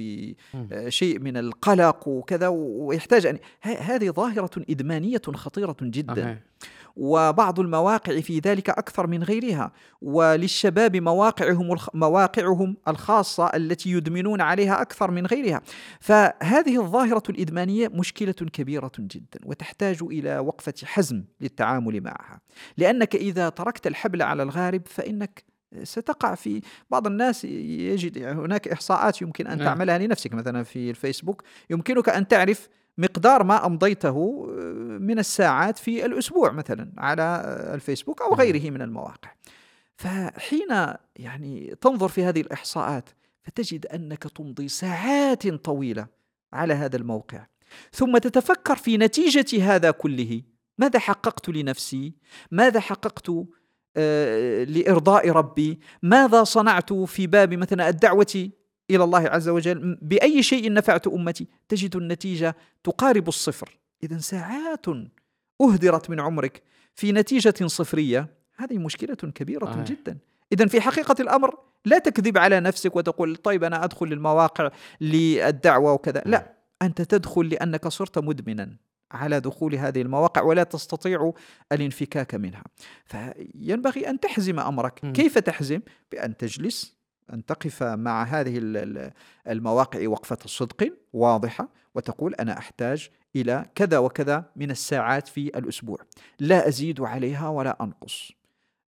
بشيء 0.55 1.19
من 1.19 1.37
القلق 1.37 2.09
وكذا 2.09 2.49
ويحتاج 2.49 3.27
أن 3.27 3.39
هذه 3.63 4.11
ظاهرة 4.11 4.51
إدمانية 4.71 5.23
خطيرة 5.35 5.77
جدا. 5.83 6.41
وبعض 6.97 7.61
المواقع 7.61 8.21
في 8.21 8.39
ذلك 8.39 8.71
أكثر 8.71 9.07
من 9.07 9.23
غيرها 9.23 9.73
وللشباب 10.03 10.97
مواقعهم 10.97 11.77
مواقعهم 11.95 12.77
الخاصة 12.89 13.47
التي 13.47 13.91
يدمنون 13.91 14.41
عليها 14.41 14.83
أكثر 14.83 15.11
من 15.11 15.27
غيرها. 15.27 15.63
فهذه 16.01 16.81
الظاهرة 16.81 17.23
الإدمانية 17.31 17.89
مشكلة 17.89 18.33
كبيرة 18.33 18.93
جدا 18.99 19.41
وتحتاج 19.45 19.99
إلى 20.03 20.39
وقفة 20.39 20.75
حزم 20.85 21.25
للتعامل 21.41 22.01
معها. 22.01 22.41
لأنك 22.77 23.17
إذا 23.17 23.49
تركت 23.49 23.87
الحبل 23.87 24.23
على 24.23 24.43
الغارب 24.43 24.83
فإنك 24.87 25.45
ستقع 25.83 26.35
في 26.35 26.61
بعض 26.91 27.07
الناس 27.07 27.45
يجد 27.45 28.19
هناك 28.19 28.69
إحصاءات 28.69 29.23
يمكن 29.23 29.47
أن 29.47 29.59
نعم. 29.59 29.67
تعملها 29.67 29.99
لنفسك. 29.99 30.35
مثلا 30.35 30.63
في 30.63 30.91
الفيسبوك 30.91 31.43
يمكنك 31.71 32.09
أن 32.09 32.29
تعرف 32.29 32.69
مقدار 33.01 33.43
ما 33.43 33.67
أمضيته 33.67 34.47
آه، 34.51 34.99
من 34.99 35.19
الساعات 35.19 35.79
في 35.79 36.07
الأسبوع 36.07 36.51
مثلا 36.53 36.93
على 36.99 37.43
الفيسبوك 37.75 38.23
أو 38.23 38.35
غيره 38.35 38.71
من 38.71 38.83
المواقع. 38.83 39.33
فحين 39.97 40.95
يعني 41.17 41.75
تنظر 41.81 42.09
في 42.09 42.25
هذه 42.25 42.41
الإحصاءات 42.41 43.11
فتجد 43.43 43.87
أنك 43.87 44.23
تمضي 44.23 44.69
ساعات 44.69 45.49
طويلة 45.49 46.07
على 46.53 46.75
هذا 46.75 46.97
الموقع. 46.97 47.47
ثم 47.93 48.19
تتفكر 48.19 48.77
في 48.77 48.97
نتيجة 48.97 49.75
هذا 49.75 49.91
كله. 49.91 50.43
ماذا 50.79 50.99
حققت 50.99 51.49
لنفسي؟ 51.49 52.15
ماذا 52.51 52.81
حققت 52.81 53.31
آه، 53.97 54.65
لإرضاء 54.65 55.31
ربي؟ 55.31 55.81
ماذا 56.03 56.45
صنعت 56.45 56.93
في 56.93 57.27
باب 57.27 57.55
مثلا 57.55 57.89
الدعوة 57.89 58.51
إلى 58.91 59.05
الله 59.05 59.29
عز 59.29 59.49
وجل 59.49 59.99
بأي 60.03 60.43
شيء 60.43 60.73
نفعت 60.73 61.07
أمتي 61.07 61.47
تجد 61.69 61.97
النتيجة 61.97 62.57
تقارب 62.85 63.29
الصفر. 63.29 63.79
اذا 64.03 64.19
ساعات 64.19 64.87
أهدرت 65.61 66.11
من 66.11 66.21
عمرك 66.21 66.63
في 66.95 67.13
نتيجة 67.13 67.67
صفرية. 67.67 68.29
هذه 68.57 68.79
مشكلة 68.79 69.15
كبيرة 69.15 69.67
آه. 69.67 69.85
جدا. 69.85 70.19
اذا 70.53 70.67
في 70.67 70.81
حقيقة 70.81 71.15
الأمر 71.21 71.59
لا 71.85 71.99
تكذب 71.99 72.39
على 72.39 72.61
نفسك 72.61 72.97
وتقول 72.97 73.37
طيب 73.37 73.65
أنا 73.65 73.85
أدخل 73.85 74.07
للمواقع 74.07 74.71
للدعوة 75.01 75.93
وكذا. 75.93 76.23
لا 76.27 76.53
أنت 76.83 77.03
تدخل 77.03 77.49
لأنك 77.49 77.89
صرت 77.89 78.19
مدمنا 78.19 78.77
على 79.13 79.41
دخول 79.41 79.75
هذه 79.75 80.03
المواقع 80.03 80.43
ولا 80.43 80.63
تستطيع 80.63 81.33
الانفكاك 81.73 82.35
منها. 82.35 82.65
فينبغي 83.05 84.11
أن 84.11 84.21
تحزم 84.21 84.61
أمرك. 84.61 85.05
م. 85.05 85.13
كيف 85.13 85.39
تحزم؟ 85.39 85.81
بأن 86.13 86.37
تجلس 86.37 87.00
أن 87.33 87.45
تقف 87.45 87.83
مع 87.83 88.23
هذه 88.23 88.61
المواقع 89.47 90.09
وقفة 90.09 90.39
صدق 90.47 90.93
واضحة 91.13 91.69
وتقول 91.95 92.35
أنا 92.35 92.59
أحتاج 92.59 93.11
إلى 93.37 93.67
كذا 93.75 93.99
وكذا 93.99 94.45
من 94.57 94.71
الساعات 94.71 95.29
في 95.29 95.47
الأسبوع. 95.47 95.99
لا 96.41 96.69
أزيد 96.69 97.01
عليها 97.01 97.49
ولا 97.49 97.77
أنقص. 97.81 98.33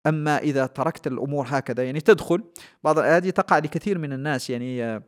أما 0.08 0.38
إذا 0.38 0.66
تركت 0.66 1.08
الأمور 1.08 1.46
هكذا 1.50 1.84
يعني 1.84 2.02
تدخل. 2.02 2.44
بعض 2.84 2.98
هذه 2.98 3.30
تقع 3.30 3.58
لكثير 3.58 3.98
من 3.98 4.14
الناس 4.14 4.50
يعني 4.50 5.02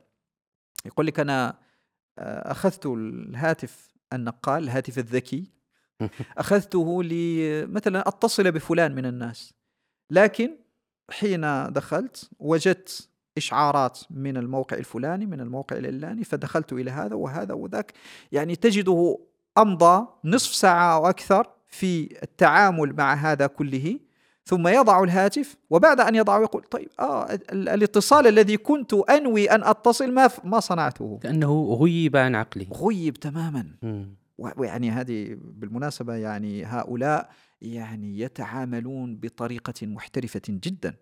يقول 0.85 1.07
لك 1.07 1.19
أنا 1.19 1.57
أخذت 2.19 2.85
الهاتف 2.85 3.93
النقال 4.13 4.63
الهاتف 4.63 4.97
الذكي 4.97 5.51
أخذته 6.37 7.03
لمثلا 7.03 8.07
أتصل 8.07 8.51
بفلان 8.51 8.95
من 8.95 9.05
الناس. 9.05 9.53
لكن 10.11 10.57
حين 11.11 11.73
دخلت 11.73 12.29
وجدت 12.39 13.09
إشعارات 13.37 13.99
من 14.09 14.37
الموقع 14.37 14.77
الفلاني 14.77 15.25
من 15.25 15.41
الموقع 15.41 15.77
العلاني 15.77 16.23
فدخلت 16.23 16.73
إلى 16.73 16.91
هذا 16.91 17.15
وهذا 17.15 17.53
وذاك. 17.53 17.93
يعني 18.31 18.55
تجده 18.55 19.19
أمضى 19.57 20.07
نصف 20.25 20.53
ساعة 20.53 20.95
أو 20.95 21.09
أكثر 21.09 21.47
في 21.67 22.23
التعامل 22.23 22.93
مع 22.95 23.13
هذا 23.13 23.47
كله 23.47 23.99
ثم 24.45 24.67
يضع 24.67 25.03
الهاتف 25.03 25.55
وبعد 25.69 25.99
أن 25.99 26.15
يضعه 26.15 26.41
يقول 26.41 26.63
طيب 26.63 26.89
آه 26.99 27.39
الاتصال 27.51 28.27
الذي 28.27 28.57
كنت 28.57 28.93
أنوي 28.93 29.51
أن 29.51 29.63
أتصل 29.63 30.11
ما 30.11 30.29
ما 30.43 30.59
صنعته؟ 30.59 31.19
كأنه 31.23 31.77
غيب 31.81 32.15
عن 32.15 32.35
عقله 32.35 32.65
غيب 32.83 33.13
تماما. 33.13 33.65
ويعني 34.37 34.91
هذه 34.91 35.37
بالمناسبة 35.39 36.15
يعني 36.15 36.65
هؤلاء 36.65 37.29
يعني 37.61 38.19
يتعاملون 38.19 39.15
بطريقة 39.15 39.87
محترفة 39.87 40.41
جدا 40.47 40.93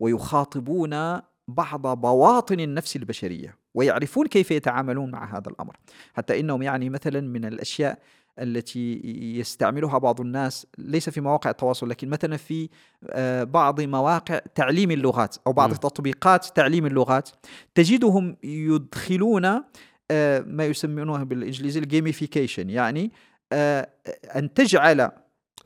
ويخاطبون 0.00 1.20
بعض 1.48 2.00
بواطن 2.00 2.60
النفس 2.60 2.96
البشرية 2.96 3.58
ويعرفون 3.74 4.26
كيف 4.26 4.50
يتعاملون 4.50 5.10
مع 5.10 5.36
هذا 5.38 5.48
الأمر. 5.50 5.76
حتى 6.14 6.40
إنهم 6.40 6.62
يعني 6.62 6.90
مثلا 6.90 7.20
من 7.20 7.44
الأشياء 7.44 7.98
التي 8.38 9.00
يستعملها 9.38 9.98
بعض 9.98 10.20
الناس 10.20 10.66
ليس 10.78 11.10
في 11.10 11.20
مواقع 11.20 11.50
التواصل 11.50 11.88
لكن 11.88 12.08
مثلا 12.08 12.36
في 12.36 12.68
آه، 13.10 13.44
بعض 13.44 13.80
مواقع 13.80 14.38
تعليم 14.54 14.90
اللغات 14.90 15.36
أو 15.46 15.52
بعض 15.52 15.70
م. 15.70 15.74
تطبيقات 15.74 16.44
تعليم 16.44 16.86
اللغات 16.86 17.30
تجدهم 17.74 18.36
يدخلون 18.42 19.44
آه، 20.10 20.40
ما 20.40 20.66
يسمونه 20.66 21.24
بالإنجليزي 21.24 21.80
الجيميفيكيشن 21.80 22.70
يعني 22.70 23.12
آه، 23.52 23.88
أن 24.36 24.54
تجعل 24.54 25.10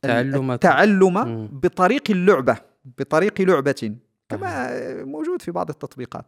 تعلم 0.03 0.51
التعلم 0.51 1.49
بطريق 1.53 2.11
اللعبة 2.11 2.57
بطريق 2.99 3.41
لعبة. 3.41 3.95
كما 4.31 4.71
موجود 5.05 5.43
في 5.43 5.51
بعض 5.51 5.71
التطبيقات. 5.71 6.25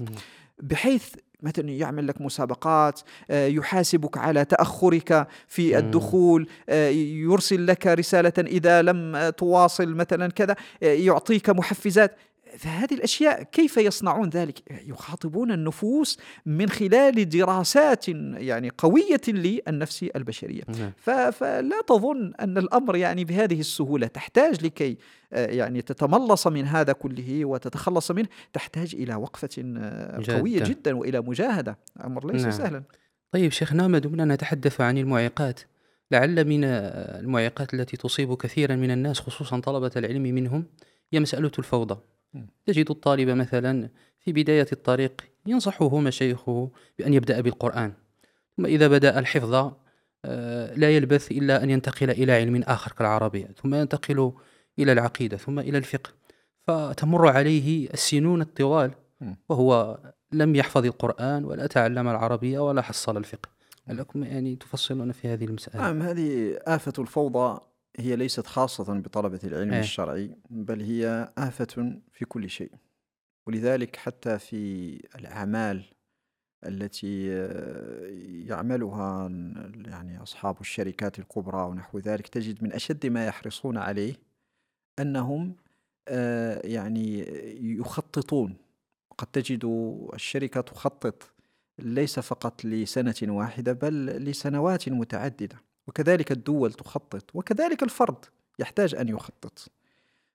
بحيث 0.63 1.15
مثلا 1.43 1.71
يعمل 1.71 2.07
لك 2.07 2.21
مسابقات 2.21 3.01
آه، 3.31 3.47
يحاسبك 3.47 4.19
على 4.19 4.45
تأخرك 4.45 5.27
في 5.49 5.79
الدخول 5.79 6.49
آه، 6.69 6.89
يرسل 6.89 7.67
لك 7.67 7.87
رسالة 7.87 8.33
إذا 8.39 8.83
لم 8.83 9.31
تواصل 9.37 9.95
مثلا 9.95 10.31
كذا 10.31 10.57
آه، 10.83 10.87
يعطيك 10.87 11.51
محفزات. 11.51 12.17
فهذه 12.59 12.95
الأشياء 12.95 13.43
كيف 13.43 13.77
يصنعون 13.77 14.29
ذلك؟ 14.29 14.59
يخاطبون 14.87 15.53
النفوس 15.53 16.19
من 16.47 16.69
خلال 16.69 17.29
دراسات 17.29 18.09
يعني 18.09 18.71
قوية 18.79 19.21
للنفس 19.29 20.07
البشرية، 20.17 20.63
نعم. 20.79 20.93
فلا 21.33 21.83
تظن 21.87 22.33
أن 22.41 22.59
الأمر 22.59 22.97
يعني 22.97 23.25
بهذه 23.25 23.61
السهولة، 23.61 24.07
تحتاج 24.07 24.65
لكي 24.65 24.99
آه، 25.33 25.47
يعني 25.47 25.83
تتملص 25.83 26.47
من 26.47 26.67
هذا 26.67 26.93
كله 26.93 27.45
وتتخلص 27.45 28.11
منه، 28.11 28.29
تحتاج 28.53 28.95
إلى 28.95 29.15
وقفة 29.15 29.75
آه، 29.79 30.23
قوية 30.29 30.59
جدا, 30.59 30.69
جدا 30.69 30.97
وإلى 30.97 31.21
مجاهدة، 31.21 31.79
أمر 32.05 32.33
ليس 32.33 32.43
نعم. 32.43 32.51
سهلا. 32.51 32.83
طيب 33.33 33.53
شيخنا 33.53 33.89
ما 33.89 33.99
دمنا 33.99 34.25
نتحدث 34.25 34.81
عن 34.81 34.99
المعيقات 34.99 35.61
لعل 36.11 36.45
من 36.45 36.65
المعيقات 36.65 37.75
التي 37.75 37.97
تصيب 37.97 38.35
كثيرا 38.35 38.77
من 38.77 38.91
الناس 38.91 39.21
خصوصا 39.21 39.61
طلبة 39.61 39.91
العلم 39.97 40.23
منهم 40.23 40.65
هي 41.13 41.21
مسألة 41.21 41.51
الفوضى 41.59 41.99
تجد 42.67 42.91
الطالب 42.91 43.29
مثلا 43.29 43.89
في 44.21 44.33
بداية 44.33 44.67
الطريق 44.73 45.23
ينصحه 45.47 45.99
مشايخه 45.99 46.71
بأن 46.99 47.15
يبدأ 47.15 47.41
بالقرآن 47.41 47.93
ثم 48.57 48.67
إذا 48.67 48.89
بدأ 48.89 49.19
الحفظ 49.19 49.73
آه، 50.25 50.75
لا 50.75 50.91
يلبث 50.91 51.33
إلا 51.33 51.63
أن 51.63 51.71
ينتقل 51.71 52.11
إلى 52.11 52.33
علم 52.33 52.63
آخر 52.63 52.93
كالعربية 52.93 53.49
ثم 53.63 53.75
ينتقل 53.75 54.33
إلى 54.79 54.93
العقيدة 54.93 55.37
ثم 55.37 55.59
إلى 55.59 55.79
الفقه. 55.79 56.11
فتمر 56.61 57.29
عليه 57.29 57.91
السنون 57.91 58.41
الطوال 58.41 58.91
وهو 59.49 59.99
لم 60.33 60.57
يحفظ 60.57 60.85
القرآن 60.87 61.45
ولا 61.45 61.67
تعلم 61.67 62.09
العربية 62.09 62.59
ولا 62.59 62.83
حصل 62.83 63.17
الفقه. 63.17 63.49
لكم 63.89 64.25
يعني 64.25 64.57
تفصلون 64.57 65.13
في 65.13 65.29
هذه 65.29 65.45
المسألة؟ 65.45 65.81
نعم 65.81 66.03
هذه 66.03 66.59
آفة 66.67 66.93
الفوضى 66.99 67.61
هي 67.99 68.17
ليست 68.17 68.47
خاصة 68.47 68.95
بطلبة 68.95 69.41
العلم 69.45 69.73
أيه. 69.73 69.81
الشرعي 69.81 70.37
بل 70.51 70.81
هي 70.83 71.33
آفة 71.39 71.97
في 72.13 72.25
كل 72.25 72.51
شيء. 72.51 72.73
ولذلك 73.47 73.97
حتى 73.97 74.39
في 74.39 74.95
الأعمال 75.19 75.85
التي 76.67 77.27
يعملها 78.49 79.29
يعني 79.87 80.23
أصحاب 80.23 80.61
الشركات 80.61 81.19
الكبرى 81.19 81.63
ونحو 81.63 81.99
ذلك 81.99 82.29
تجد 82.29 82.65
من 82.65 82.73
أشد 82.73 83.07
ما 83.07 83.27
يحرصون 83.27 83.77
عليه 83.77 84.15
أنهم 84.99 85.57
آه، 86.09 86.67
يعني 86.67 87.27
يخططون. 87.79 88.57
قد 89.19 89.27
تجد 89.27 89.65
الشركة 90.15 90.61
تخطط 90.61 91.35
ليس 91.79 92.19
فقط 92.21 92.65
لسنة 92.65 93.15
واحدة 93.23 93.73
بل 93.73 94.07
لسنوات 94.07 94.89
متعددة. 94.89 95.72
وكذلك 95.87 96.33
الدول 96.33 96.73
تخطط 96.73 97.31
وكذلك 97.35 97.83
الفرد 97.83 98.25
يحتاج 98.59 98.95
أن 98.95 99.09
يخطط. 99.09 99.69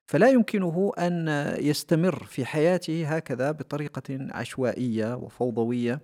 فلا 0.06 0.28
يمكنه 0.28 0.92
أن 0.98 1.28
يستمر 1.60 2.24
في 2.24 2.44
حياته 2.44 3.16
هكذا 3.16 3.50
بطريقة 3.50 4.18
عشوائية 4.30 5.16
وفوضوية 5.16 6.00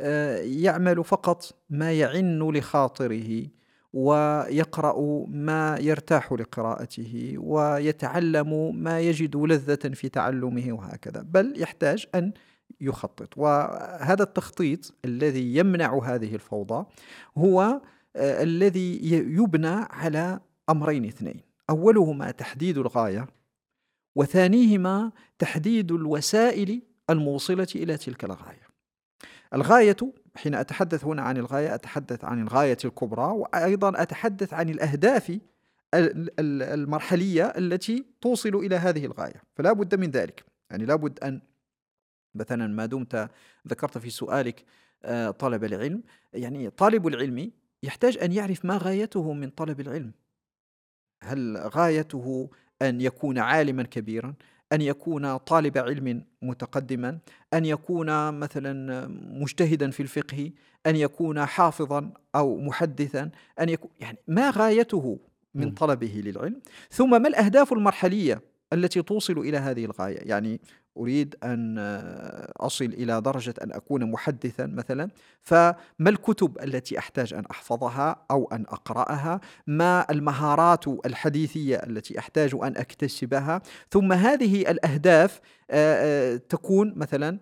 آه، 0.00 0.36
يعمل 0.36 1.04
فقط 1.04 1.54
ما 1.70 1.92
يعن 1.92 2.38
لخاطره 2.38 3.46
ويقرأ 3.92 5.26
ما 5.28 5.78
يرتاح 5.80 6.32
لقراءته 6.32 7.34
ويتعلم 7.38 8.76
ما 8.76 9.00
يجد 9.00 9.36
لذة 9.36 9.94
في 9.94 10.08
تعلمه 10.08 10.72
وهكذا 10.72 11.22
بل 11.22 11.54
يحتاج 11.56 12.06
أن 12.14 12.32
يخطط. 12.80 13.38
وهذا 13.38 14.22
التخطيط 14.22 14.94
الذي 15.04 15.56
يمنع 15.56 16.00
هذه 16.04 16.34
الفوضى 16.34 16.86
هو 17.38 17.80
الذي 18.16 19.12
يبنى 19.12 19.86
على 19.90 20.40
أمرين 20.70 21.04
اثنين. 21.04 21.40
أولهما 21.70 22.30
تحديد 22.30 22.78
الغاية 22.78 23.26
وثانيهما 24.16 25.12
تحديد 25.38 25.92
الوسائل 25.92 26.82
الموصلة 27.10 27.68
إلى 27.76 27.96
تلك 27.96 28.24
الغاية. 28.24 28.70
الغاية 29.54 29.96
حين 30.36 30.54
أتحدث 30.54 31.04
هنا 31.04 31.22
عن 31.22 31.36
الغاية 31.36 31.74
أتحدث 31.74 32.24
عن 32.24 32.42
الغاية 32.42 32.78
الكبرى 32.84 33.26
وأيضا 33.26 34.02
أتحدث 34.02 34.54
عن 34.54 34.68
الأهداف 34.68 35.38
المرحلية 35.94 37.44
التي 37.44 38.06
توصل 38.20 38.54
إلى 38.54 38.76
هذه 38.76 39.04
الغاية. 39.04 39.42
فلا 39.56 39.72
بد 39.72 39.94
من 39.94 40.10
ذلك. 40.10 40.44
يعني 40.70 40.84
لا 40.84 40.94
بد 40.94 41.18
أن 41.18 41.40
مثلا 42.34 42.66
ما 42.66 42.86
دمت 42.86 43.30
ذكرت 43.68 43.98
في 43.98 44.10
سؤالك 44.10 44.64
آه، 45.04 45.30
طلب 45.30 45.64
العلم. 45.64 46.02
يعني 46.32 46.70
طالب 46.70 47.06
العلم 47.06 47.50
يحتاج 47.82 48.18
أن 48.18 48.32
يعرف 48.32 48.64
ما 48.64 48.76
غايته 48.76 49.32
من 49.32 49.50
طلب 49.50 49.80
العلم. 49.80 50.12
هل 51.22 51.56
غايته 51.56 52.50
أن 52.82 53.00
يكون 53.00 53.38
عالما 53.38 53.82
كبيرا؟ 53.82 54.34
أن 54.72 54.80
يكون 54.80 55.36
طالب 55.36 55.78
علم 55.78 56.24
متقدما؟ 56.42 57.18
أن 57.54 57.64
يكون 57.64 58.34
مثلا 58.34 59.06
مجتهدا 59.40 59.90
في 59.90 60.02
الفقه؟ 60.02 60.50
أن 60.86 60.96
يكون 60.96 61.46
حافظا 61.46 62.12
أو 62.34 62.56
محدثا؟ 62.56 63.30
أن 63.60 63.68
يكون 63.68 63.90
يعني 64.00 64.18
ما 64.28 64.50
غايته 64.50 65.18
من 65.54 65.70
طلبه 65.70 66.22
للعلم؟ 66.24 66.60
ثم 66.90 67.22
ما 67.22 67.28
الأهداف 67.28 67.72
المرحلية 67.72 68.49
التي 68.72 69.02
توصل 69.02 69.38
إلى 69.38 69.58
هذه 69.58 69.84
الغاية. 69.84 70.18
يعني 70.28 70.60
أريد 70.96 71.36
أن 71.44 71.78
أصل 72.56 72.84
إلى 72.84 73.20
درجة 73.20 73.54
أن 73.62 73.72
أكون 73.72 74.10
محدثا 74.10 74.66
مثلا 74.66 75.10
فما 75.42 75.74
الكتب 76.00 76.58
التي 76.62 76.98
أحتاج 76.98 77.34
أن 77.34 77.44
أحفظها 77.50 78.26
أو 78.30 78.48
أن 78.52 78.64
أقرأها؟ 78.68 79.40
ما 79.66 80.06
المهارات 80.10 80.88
الحديثية 80.88 81.76
التي 81.76 82.18
أحتاج 82.18 82.54
أن 82.54 82.76
أكتسبها؟ 82.76 83.62
ثم 83.90 84.12
هذه 84.12 84.60
الأهداف 84.70 85.40
تكون 86.48 86.92
مثلا 86.96 87.38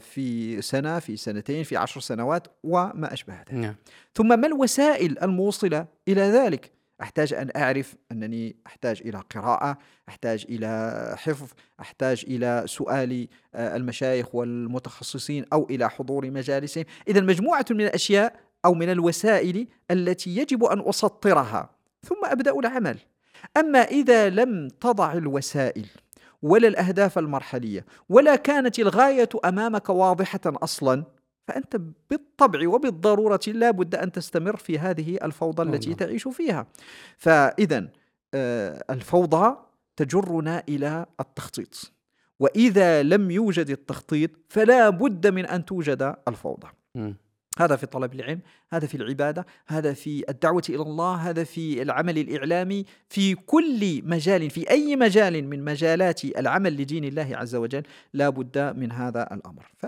في 0.00 0.62
سنة 0.62 0.98
في 0.98 1.16
سنتين 1.16 1.64
في 1.64 1.76
عشر 1.76 2.00
سنوات 2.00 2.48
وما 2.62 3.12
أشبه 3.12 3.34
ذلك. 3.34 3.54
نعم. 3.54 3.74
ثم 4.14 4.40
ما 4.40 4.46
الوسائل 4.46 5.18
الموصلة 5.22 5.86
إلى 6.08 6.22
ذلك؟ 6.22 6.73
أحتاج 7.02 7.34
أن 7.34 7.50
أعرف 7.56 7.94
أنني 8.12 8.56
أحتاج 8.66 9.02
إلى 9.04 9.22
قراءة 9.34 9.78
أحتاج 10.08 10.46
إلى 10.48 11.14
حفظ 11.18 11.48
أحتاج 11.80 12.24
إلى 12.28 12.62
سؤال 12.66 13.28
آه، 13.54 13.76
المشايخ 13.76 14.34
والمتخصصين 14.34 15.44
أو 15.52 15.66
إلى 15.70 15.90
حضور 15.90 16.30
مجالسهم. 16.30 16.84
إذا 17.08 17.20
مجموعة 17.20 17.66
من 17.70 17.80
الأشياء 17.80 18.36
أو 18.64 18.74
من 18.74 18.90
الوسائل 18.92 19.66
التي 19.90 20.36
يجب 20.36 20.64
أن 20.64 20.88
أسطرها 20.88 21.70
ثم 22.02 22.24
أبدأ 22.24 22.58
العمل. 22.58 22.98
أما 23.56 23.78
إذا 23.78 24.30
لم 24.30 24.68
تضع 24.68 25.12
الوسائل 25.12 25.86
ولا 26.42 26.68
الأهداف 26.68 27.18
المرحلية 27.18 27.84
ولا 28.08 28.36
كانت 28.36 28.78
الغاية 28.78 29.28
أمامك 29.44 29.88
واضحة 29.88 30.40
أصلا 30.46 31.04
فأنت 31.46 31.76
بالطبع 32.10 32.68
وبالضرورة 32.68 33.40
لا 33.46 33.70
بد 33.70 33.94
أن 33.94 34.12
تستمر 34.12 34.56
في 34.56 34.78
هذه 34.78 35.18
الفوضى 35.22 35.62
التي 35.62 35.94
تعيش 35.94 36.28
فيها. 36.28 36.66
فإذا 37.18 37.88
آه، 38.34 38.84
الفوضى 38.90 39.56
تجرنا 39.96 40.62
إلى 40.68 41.06
التخطيط. 41.20 41.92
وإذا 42.40 43.02
لم 43.02 43.30
يوجد 43.30 43.70
التخطيط 43.70 44.30
فلا 44.48 44.90
بد 44.90 45.26
من 45.26 45.46
أن 45.46 45.64
توجد 45.64 46.14
الفوضى. 46.28 46.68
هذا 47.58 47.76
في 47.76 47.86
طلب 47.86 48.14
العلم 48.14 48.40
هذا 48.70 48.86
في 48.86 48.94
العبادة 48.94 49.46
هذا 49.66 49.92
في 49.92 50.24
الدعوة 50.28 50.62
إلى 50.68 50.82
الله 50.82 51.14
هذا 51.14 51.44
في 51.44 51.82
العمل 51.82 52.18
الإعلامي 52.18 52.84
في 53.08 53.34
كل 53.34 54.02
مجال 54.04 54.50
في 54.50 54.70
أي 54.70 54.96
مجال 54.96 55.48
من 55.48 55.64
مجالات 55.64 56.24
العمل 56.24 56.76
لدين 56.76 57.04
الله 57.04 57.28
عز 57.32 57.54
وجل 57.54 57.82
لا 58.12 58.28
بد 58.28 58.76
من 58.76 58.92
هذا 58.92 59.34
الأمر. 59.34 59.66
ف 59.76 59.86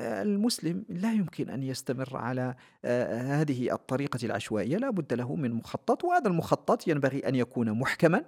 المسلم 0.00 0.84
لا 0.88 1.12
يمكن 1.12 1.50
أن 1.50 1.62
يستمر 1.62 2.16
على 2.16 2.54
آه، 2.84 3.22
هذه 3.22 3.72
الطريقة 3.72 4.18
العشوائية 4.24 4.76
لا 4.76 4.90
بد 4.90 5.12
له 5.12 5.36
من 5.36 5.52
مخطط 5.52 6.04
وهذا 6.04 6.28
المخطط 6.28 6.88
ينبغي 6.88 7.18
أن 7.18 7.34
يكون 7.34 7.72
محكما 7.72 8.24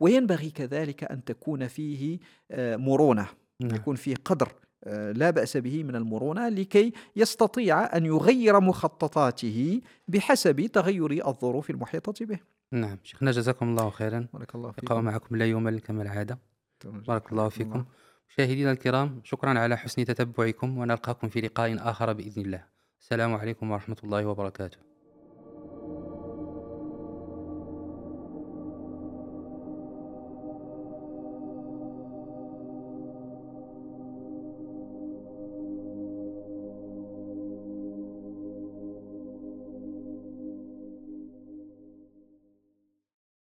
وينبغي 0.00 0.50
كذلك 0.50 1.04
أن 1.04 1.24
تكون 1.24 1.68
فيه 1.68 2.18
آه، 2.50 2.76
مرونة 2.76 3.28
نعم. 3.60 3.74
يكون 3.74 3.96
فيه 3.96 4.14
قدر 4.24 4.52
آه، 4.84 5.12
لا 5.12 5.30
بأس 5.30 5.56
به 5.56 5.84
من 5.84 5.96
المرونة 5.96 6.48
لكي 6.48 6.92
يستطيع 7.16 7.96
أن 7.96 8.06
يغير 8.06 8.60
مخططاته 8.60 9.80
بحسب 10.08 10.66
تغير 10.66 11.28
الظروف 11.28 11.70
المحيطة 11.70 12.26
به. 12.26 12.38
نعم. 12.72 12.98
شيخنا 13.02 13.30
جزاكم 13.30 13.68
الله 13.68 13.90
خيرا. 13.90 14.26
بارك 14.32 14.54
الله 14.54 14.70
فيكم. 14.70 15.04
معكم 15.04 15.36
لا 15.36 15.46
يوم 15.46 15.78
كما 15.78 16.02
العادة 16.02 16.38
بارك 16.84 17.32
الله 17.32 17.48
فيكم. 17.48 17.72
الله. 17.72 17.84
مشاهدينا 18.28 18.72
الكرام 18.72 19.20
شكرا 19.24 19.58
على 19.58 19.76
حسن 19.76 20.04
تتبعكم 20.04 20.78
ونلقاكم 20.78 21.28
في 21.28 21.40
لقاء 21.40 21.90
آخر 21.90 22.12
بإذن 22.12 22.42
الله. 22.42 22.64
السلام 23.00 23.34
عليكم 23.34 23.70
ورحمة 23.70 23.96
الله 24.04 24.26
وبركاته. 24.26 24.93